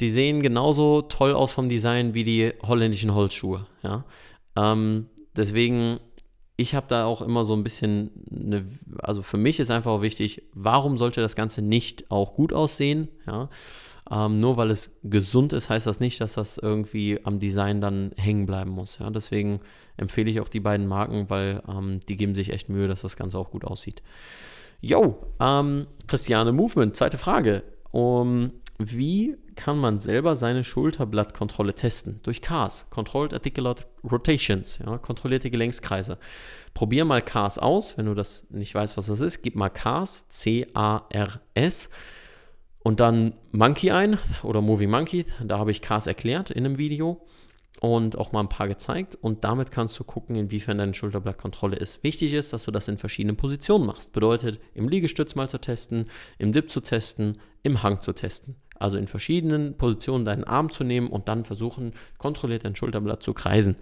[0.00, 3.66] die sehen genauso toll aus vom Design wie die holländischen Holzschuhe.
[3.82, 4.04] Ja?
[4.56, 6.00] Ähm, deswegen,
[6.56, 8.66] ich habe da auch immer so ein bisschen, eine,
[8.98, 13.08] also für mich ist einfach auch wichtig, warum sollte das Ganze nicht auch gut aussehen?
[13.26, 13.48] Ja?
[14.10, 18.12] Ähm, nur weil es gesund ist, heißt das nicht, dass das irgendwie am Design dann
[18.16, 18.98] hängen bleiben muss.
[18.98, 19.10] Ja?
[19.10, 19.60] Deswegen
[19.96, 23.16] empfehle ich auch die beiden Marken, weil ähm, die geben sich echt Mühe, dass das
[23.16, 24.02] Ganze auch gut aussieht.
[24.80, 27.62] Yo, ähm, Christiane Movement, zweite Frage.
[27.90, 32.20] Um, wie kann man selber seine Schulterblattkontrolle testen?
[32.24, 36.18] Durch CARS, Controlled Articular Rotations, ja, kontrollierte Gelenkskreise.
[36.74, 40.28] Probier mal CARS aus, wenn du das nicht weißt, was das ist, gib mal CARS,
[40.28, 41.90] C-A-R-S
[42.84, 45.24] und dann Monkey ein oder Movie Monkey.
[45.42, 47.24] Da habe ich Cars erklärt in einem Video
[47.80, 49.16] und auch mal ein paar gezeigt.
[49.20, 52.04] Und damit kannst du gucken, inwiefern deine Schulterblattkontrolle ist.
[52.04, 54.12] Wichtig ist, dass du das in verschiedenen Positionen machst.
[54.12, 58.56] Bedeutet, im Liegestütz mal zu testen, im Dip zu testen, im Hang zu testen.
[58.74, 63.32] Also in verschiedenen Positionen deinen Arm zu nehmen und dann versuchen, kontrolliert dein Schulterblatt zu
[63.32, 63.76] kreisen.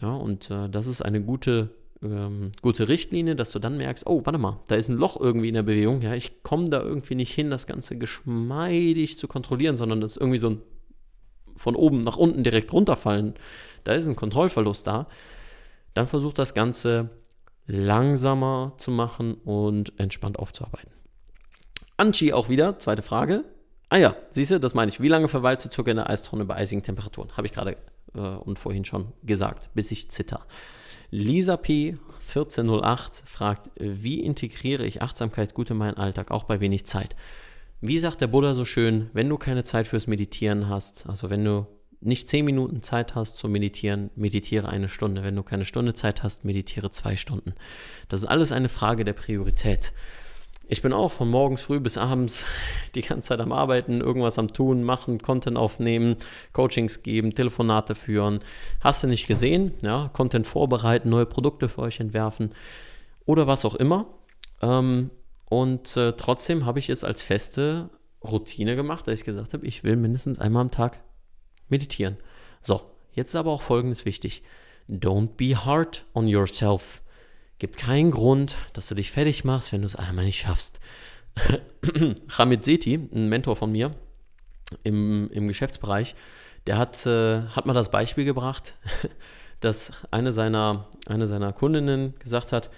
[0.00, 1.70] Ja, und äh, das ist eine gute
[2.02, 5.48] ähm, gute Richtlinie, dass du dann merkst, oh, warte mal, da ist ein Loch irgendwie
[5.48, 6.00] in der Bewegung.
[6.00, 10.16] Ja, ich komme da irgendwie nicht hin, das Ganze geschmeidig zu kontrollieren, sondern das ist
[10.16, 10.62] irgendwie so ein
[11.56, 13.34] von oben nach unten direkt runterfallen.
[13.84, 15.08] Da ist ein Kontrollverlust da.
[15.92, 17.10] Dann versuch das Ganze
[17.66, 20.90] langsamer zu machen und entspannt aufzuarbeiten.
[21.98, 23.44] Anchi auch wieder, zweite Frage.
[23.90, 25.00] Ah ja, siehst du, das meine ich.
[25.00, 27.36] Wie lange verweilst du circa in der Eistonne bei eisigen Temperaturen?
[27.36, 27.76] Habe ich gerade
[28.14, 30.46] äh, und vorhin schon gesagt, bis ich zitter.
[31.10, 31.98] Lisa P.
[32.28, 37.16] 1408 fragt, wie integriere ich Achtsamkeit gut in meinen Alltag, auch bei wenig Zeit?
[37.80, 41.44] Wie sagt der Buddha so schön, wenn du keine Zeit fürs Meditieren hast, also wenn
[41.44, 41.66] du
[42.00, 45.22] nicht zehn Minuten Zeit hast zu meditieren, meditiere eine Stunde.
[45.22, 47.54] Wenn du keine Stunde Zeit hast, meditiere zwei Stunden.
[48.08, 49.92] Das ist alles eine Frage der Priorität.
[50.72, 52.46] Ich bin auch von morgens früh bis abends
[52.94, 56.14] die ganze Zeit am Arbeiten, irgendwas am Tun, machen, Content aufnehmen,
[56.52, 58.38] Coachings geben, Telefonate führen.
[58.80, 59.72] Hast du nicht gesehen?
[59.82, 62.54] Ja, Content vorbereiten, neue Produkte für euch entwerfen
[63.26, 64.06] oder was auch immer.
[64.62, 65.10] Ähm,
[65.46, 67.90] und äh, trotzdem habe ich es als feste
[68.22, 71.00] Routine gemacht, dass ich gesagt habe, ich will mindestens einmal am Tag
[71.68, 72.16] meditieren.
[72.62, 72.80] So,
[73.12, 74.44] jetzt ist aber auch Folgendes wichtig.
[74.88, 77.02] Don't be hard on yourself.
[77.60, 80.80] Gibt keinen Grund, dass du dich fertig machst, wenn du es einmal nicht schaffst.
[82.38, 83.94] Hamid Seti, ein Mentor von mir
[84.82, 86.14] im, im Geschäftsbereich,
[86.66, 88.76] der hat, äh, hat mal das Beispiel gebracht,
[89.60, 92.70] dass eine seiner, eine seiner Kundinnen gesagt hat,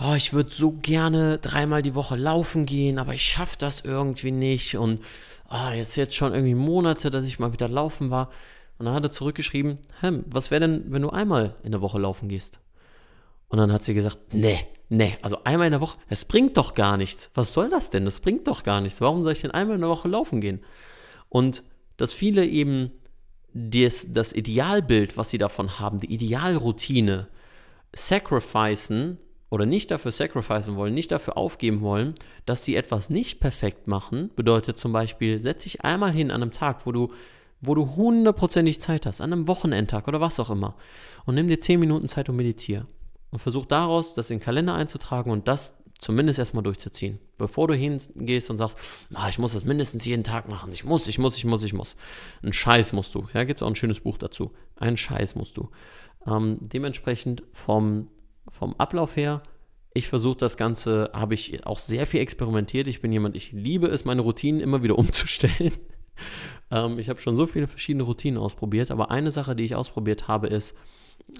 [0.00, 4.30] oh, ich würde so gerne dreimal die Woche laufen gehen, aber ich schaffe das irgendwie
[4.30, 5.04] nicht und
[5.50, 8.30] oh, jetzt jetzt schon irgendwie Monate, dass ich mal wieder laufen war.
[8.78, 11.98] Und dann hat er zurückgeschrieben, hm, was wäre denn, wenn du einmal in der Woche
[11.98, 12.58] laufen gehst?
[13.48, 16.74] Und dann hat sie gesagt, nee, nee, also einmal in der Woche, das bringt doch
[16.74, 17.30] gar nichts.
[17.34, 18.04] Was soll das denn?
[18.04, 19.00] Das bringt doch gar nichts.
[19.00, 20.60] Warum soll ich denn einmal in der Woche laufen gehen?
[21.28, 21.62] Und
[21.96, 22.90] dass viele eben
[23.52, 27.28] das, das Idealbild, was sie davon haben, die Idealroutine,
[27.94, 29.18] sacrificen
[29.50, 32.14] oder nicht dafür sacrificen wollen, nicht dafür aufgeben wollen,
[32.44, 36.50] dass sie etwas nicht perfekt machen, bedeutet zum Beispiel, setz dich einmal hin an einem
[36.50, 37.12] Tag, wo du,
[37.60, 40.74] wo du hundertprozentig Zeit hast, an einem Wochenendtag oder was auch immer,
[41.24, 42.86] und nimm dir zehn Minuten Zeit und meditiere
[43.34, 47.18] und versuch daraus, das in den Kalender einzutragen und das zumindest erstmal durchzuziehen.
[47.36, 48.78] Bevor du hingehst und sagst,
[49.12, 51.72] ah, ich muss das mindestens jeden Tag machen, ich muss, ich muss, ich muss, ich
[51.72, 51.96] muss.
[52.44, 53.26] Ein Scheiß musst du.
[53.34, 54.52] Ja, gibt es auch ein schönes Buch dazu.
[54.76, 55.68] Ein Scheiß musst du.
[56.28, 58.06] Ähm, dementsprechend vom,
[58.52, 59.42] vom Ablauf her,
[59.94, 62.86] ich versuche das Ganze, habe ich auch sehr viel experimentiert.
[62.86, 65.72] Ich bin jemand, ich liebe es, meine Routinen immer wieder umzustellen.
[66.70, 70.28] ähm, ich habe schon so viele verschiedene Routinen ausprobiert, aber eine Sache, die ich ausprobiert
[70.28, 70.76] habe, ist,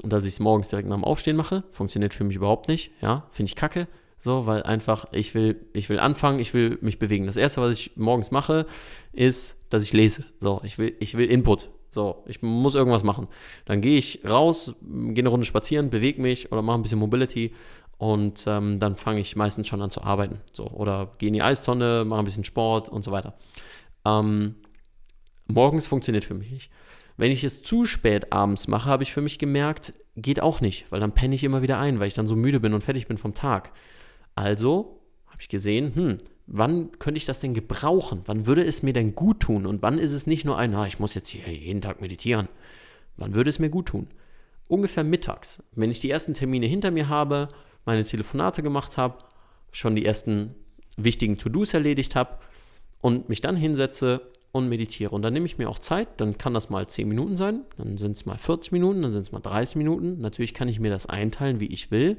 [0.03, 1.65] dass ich es morgens direkt nach dem Aufstehen mache.
[1.71, 2.91] Funktioniert für mich überhaupt nicht.
[3.01, 3.89] Ja, finde ich kacke.
[4.19, 7.27] So, weil einfach, ich will, ich will anfangen, ich will mich bewegen.
[7.27, 8.67] Das erste, was ich morgens mache,
[9.13, 10.25] ist, dass ich lese.
[10.41, 11.69] So, ich will, ich will Input.
[11.91, 13.29] So, ich muss irgendwas machen.
[13.67, 17.55] Dann gehe ich raus, gehe eine Runde spazieren, bewege mich oder mache ein bisschen Mobility
[17.99, 20.41] und ähm, dann fange ich meistens schon an zu arbeiten.
[20.53, 23.35] So, oder gehe in die Eistonne, mache ein bisschen Sport und so weiter.
[24.05, 24.57] Ähm,
[25.47, 26.73] morgens funktioniert für mich nicht.
[27.17, 30.87] Wenn ich es zu spät abends mache, habe ich für mich gemerkt, geht auch nicht,
[30.91, 33.07] weil dann penne ich immer wieder ein, weil ich dann so müde bin und fertig
[33.07, 33.73] bin vom Tag.
[34.35, 38.23] Also habe ich gesehen, hm, wann könnte ich das denn gebrauchen?
[38.27, 39.67] Wann würde es mir denn gut tun?
[39.67, 42.49] Und wann ist es nicht nur ein, ah, ich muss jetzt hier jeden Tag meditieren?
[43.17, 44.09] Wann würde es mir gut tun?
[44.67, 47.49] Ungefähr mittags, wenn ich die ersten Termine hinter mir habe,
[47.85, 49.19] meine Telefonate gemacht habe,
[49.73, 50.55] schon die ersten
[50.97, 52.39] wichtigen To-Dos erledigt habe
[53.01, 54.23] und mich dann hinsetze
[54.55, 55.11] und meditiere.
[55.11, 57.99] Und dann nehme ich mir auch Zeit, dann kann das mal 10 Minuten sein, dann
[57.99, 60.21] sind es mal 40 Minuten, dann sind es mal 30 Minuten.
[60.21, 62.19] Natürlich kann ich mir das einteilen, wie ich will.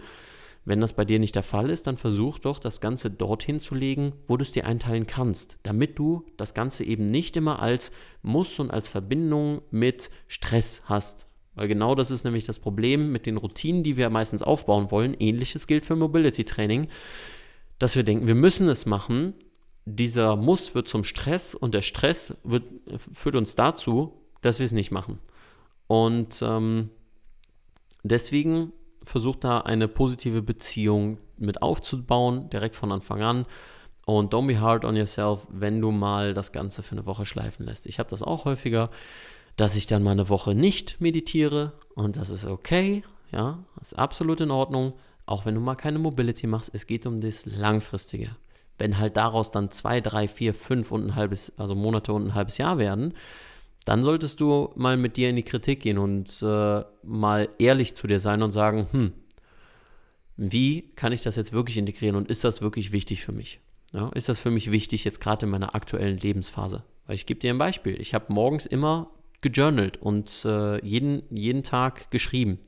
[0.66, 3.74] Wenn das bei dir nicht der Fall ist, dann versuch doch, das Ganze dorthin zu
[3.74, 7.94] legen, wo du es dir einteilen kannst, damit du das Ganze eben nicht immer als
[8.22, 11.30] Muss und als Verbindung mit Stress hast.
[11.54, 15.16] Weil genau das ist nämlich das Problem mit den Routinen, die wir meistens aufbauen wollen.
[15.18, 16.90] Ähnliches gilt für Mobility Training,
[17.80, 19.36] dass wir denken, wir müssen es machen,
[19.86, 22.64] dieser Muss wird zum Stress und der Stress wird,
[23.14, 25.20] führt uns dazu, dass wir es nicht machen.
[25.88, 26.90] Und ähm,
[28.04, 28.74] deswegen
[29.04, 33.46] versucht da eine positive Beziehung mit aufzubauen, direkt von Anfang an.
[34.06, 37.66] Und don't be hard on yourself, wenn du mal das Ganze für eine Woche schleifen
[37.66, 37.86] lässt.
[37.86, 38.90] Ich habe das auch häufiger,
[39.56, 44.42] dass ich dann mal eine Woche nicht meditiere und das ist okay, ja, ist absolut
[44.42, 44.94] in Ordnung.
[45.26, 48.36] Auch wenn du mal keine Mobility machst, es geht um das Langfristige
[48.78, 52.34] wenn halt daraus dann zwei, drei, vier, fünf und ein halbes, also Monate und ein
[52.36, 53.14] halbes Jahr werden,
[53.86, 58.08] dann solltest du mal mit dir in die Kritik gehen und äh, mal ehrlich zu
[58.08, 59.14] dir sein und sagen, hm,
[60.38, 63.60] wie kann ich das jetzt wirklich integrieren und ist das wirklich wichtig für mich?
[63.94, 66.84] Ja, ist das für mich wichtig jetzt gerade in meiner aktuellen Lebensphase?
[67.06, 68.00] Weil ich gebe dir ein Beispiel.
[68.02, 69.12] Ich habe morgens immer
[69.42, 72.60] gejournalt und äh, jeden, jeden Tag geschrieben.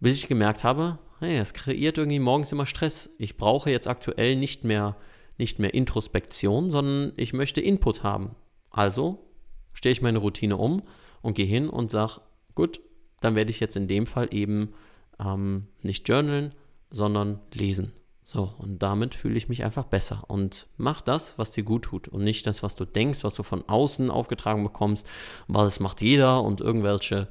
[0.00, 3.10] Bis ich gemerkt habe, hey, es kreiert irgendwie morgens immer Stress.
[3.18, 4.96] Ich brauche jetzt aktuell nicht mehr,
[5.38, 8.34] nicht mehr Introspektion, sondern ich möchte Input haben.
[8.70, 9.24] Also
[9.72, 10.82] stelle ich meine Routine um
[11.22, 12.20] und gehe hin und sage,
[12.54, 12.80] gut,
[13.20, 14.74] dann werde ich jetzt in dem Fall eben
[15.18, 16.54] ähm, nicht journalen,
[16.90, 17.92] sondern lesen.
[18.24, 20.24] So, und damit fühle ich mich einfach besser.
[20.28, 22.08] Und mach das, was dir gut tut.
[22.08, 25.06] Und nicht das, was du denkst, was du von außen aufgetragen bekommst,
[25.48, 27.28] weil es macht jeder und irgendwelche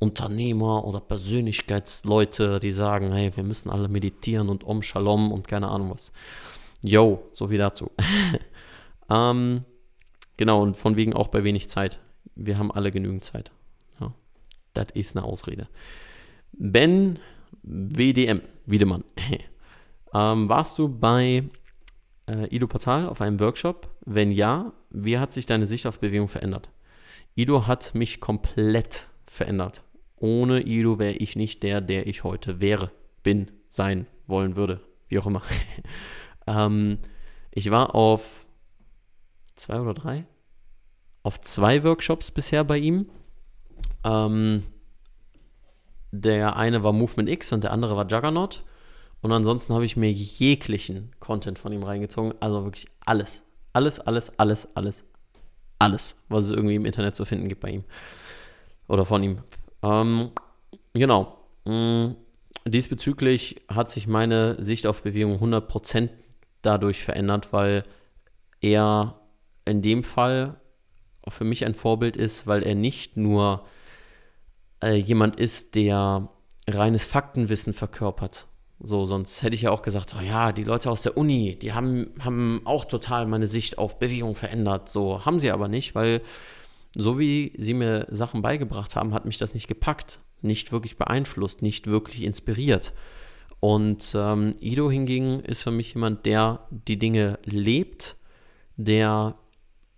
[0.00, 5.68] Unternehmer oder Persönlichkeitsleute, die sagen, hey, wir müssen alle meditieren und Om Shalom und keine
[5.68, 6.10] Ahnung was.
[6.82, 7.90] Yo, so viel dazu.
[9.10, 9.64] ähm,
[10.38, 12.00] genau, und von wegen auch bei wenig Zeit.
[12.34, 13.52] wir haben alle genügend Zeit.
[14.00, 14.14] Ja,
[14.72, 15.68] das ist eine Ausrede.
[16.52, 17.18] Ben
[17.62, 19.04] WDM, Wiedemann.
[20.14, 21.44] ähm, warst du bei
[22.26, 23.88] äh, Ido Portal auf einem Workshop?
[24.06, 26.70] Wenn ja, wie hat sich deine Sicht auf Bewegung verändert?
[27.34, 29.84] Ido hat mich komplett verändert.
[30.20, 32.92] Ohne Ido wäre ich nicht der, der ich heute wäre,
[33.22, 35.42] bin, sein, wollen würde, wie auch immer.
[36.46, 36.98] ähm,
[37.50, 38.46] ich war auf
[39.54, 40.26] zwei oder drei,
[41.22, 43.10] auf zwei Workshops bisher bei ihm.
[44.04, 44.64] Ähm,
[46.12, 48.64] der eine war Movement X und der andere war Juggernaut.
[49.22, 52.34] Und ansonsten habe ich mir jeglichen Content von ihm reingezogen.
[52.40, 53.46] Also wirklich alles.
[53.72, 55.08] Alles, alles, alles, alles,
[55.78, 57.84] alles, was es irgendwie im Internet zu finden gibt bei ihm.
[58.88, 59.38] Oder von ihm.
[59.82, 60.30] Ähm,
[60.92, 61.38] genau.
[61.64, 62.16] Mhm.
[62.66, 66.10] Diesbezüglich hat sich meine Sicht auf Bewegung 100%
[66.62, 67.84] dadurch verändert, weil
[68.60, 69.18] er
[69.64, 70.60] in dem Fall
[71.28, 73.64] für mich ein Vorbild ist, weil er nicht nur
[74.82, 76.28] äh, jemand ist, der
[76.66, 78.46] reines Faktenwissen verkörpert.
[78.82, 81.74] So, sonst hätte ich ja auch gesagt, oh ja, die Leute aus der Uni, die
[81.74, 84.88] haben, haben auch total meine Sicht auf Bewegung verändert.
[84.88, 86.22] So haben sie aber nicht, weil
[86.96, 91.62] so wie sie mir Sachen beigebracht haben, hat mich das nicht gepackt, nicht wirklich beeinflusst,
[91.62, 92.92] nicht wirklich inspiriert.
[93.60, 98.16] Und ähm, Ido hingegen ist für mich jemand, der die Dinge lebt,
[98.76, 99.36] der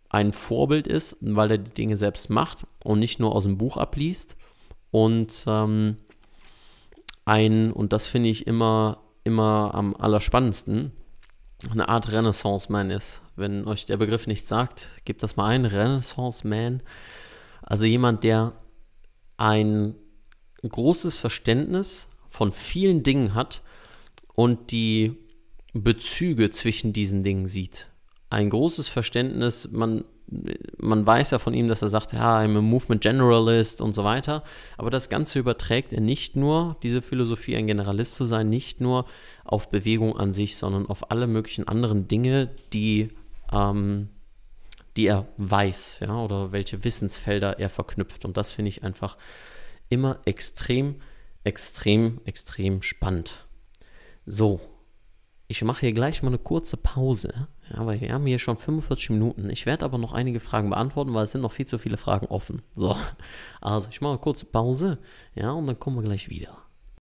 [0.08, 3.76] ein Vorbild ist, weil er die Dinge selbst macht und nicht nur aus dem Buch
[3.76, 4.36] abliest.
[4.90, 5.96] Und ähm,
[7.24, 10.92] ein, und das finde ich immer, immer am allerspannendsten,
[11.70, 13.22] eine Art Renaissance-Man ist.
[13.36, 16.82] Wenn euch der Begriff nichts sagt, gebt das mal ein, Renaissance-Man.
[17.62, 18.52] Also jemand, der
[19.36, 19.94] ein
[20.62, 23.62] großes Verständnis von vielen Dingen hat
[24.34, 25.16] und die
[25.72, 27.90] Bezüge zwischen diesen Dingen sieht.
[28.30, 30.04] Ein großes Verständnis, man
[30.78, 34.04] man weiß ja von ihm, dass er sagt, ja, I'm a Movement Generalist und so
[34.04, 34.42] weiter.
[34.76, 39.06] Aber das Ganze überträgt er nicht nur, diese Philosophie, ein Generalist zu sein, nicht nur
[39.44, 43.10] auf Bewegung an sich, sondern auf alle möglichen anderen Dinge, die,
[43.52, 44.08] ähm,
[44.96, 48.24] die er weiß, ja, oder welche Wissensfelder er verknüpft.
[48.24, 49.16] Und das finde ich einfach
[49.88, 50.96] immer extrem,
[51.44, 53.46] extrem, extrem spannend.
[54.24, 54.60] So,
[55.48, 57.48] ich mache hier gleich mal eine kurze Pause.
[57.74, 59.50] Aber wir haben hier schon 45 Minuten.
[59.50, 62.26] Ich werde aber noch einige Fragen beantworten, weil es sind noch viel zu viele Fragen
[62.26, 62.62] offen.
[62.76, 62.96] So,
[63.60, 64.98] also ich mache eine kurze Pause.
[65.34, 66.61] Ja, und dann kommen wir gleich wieder.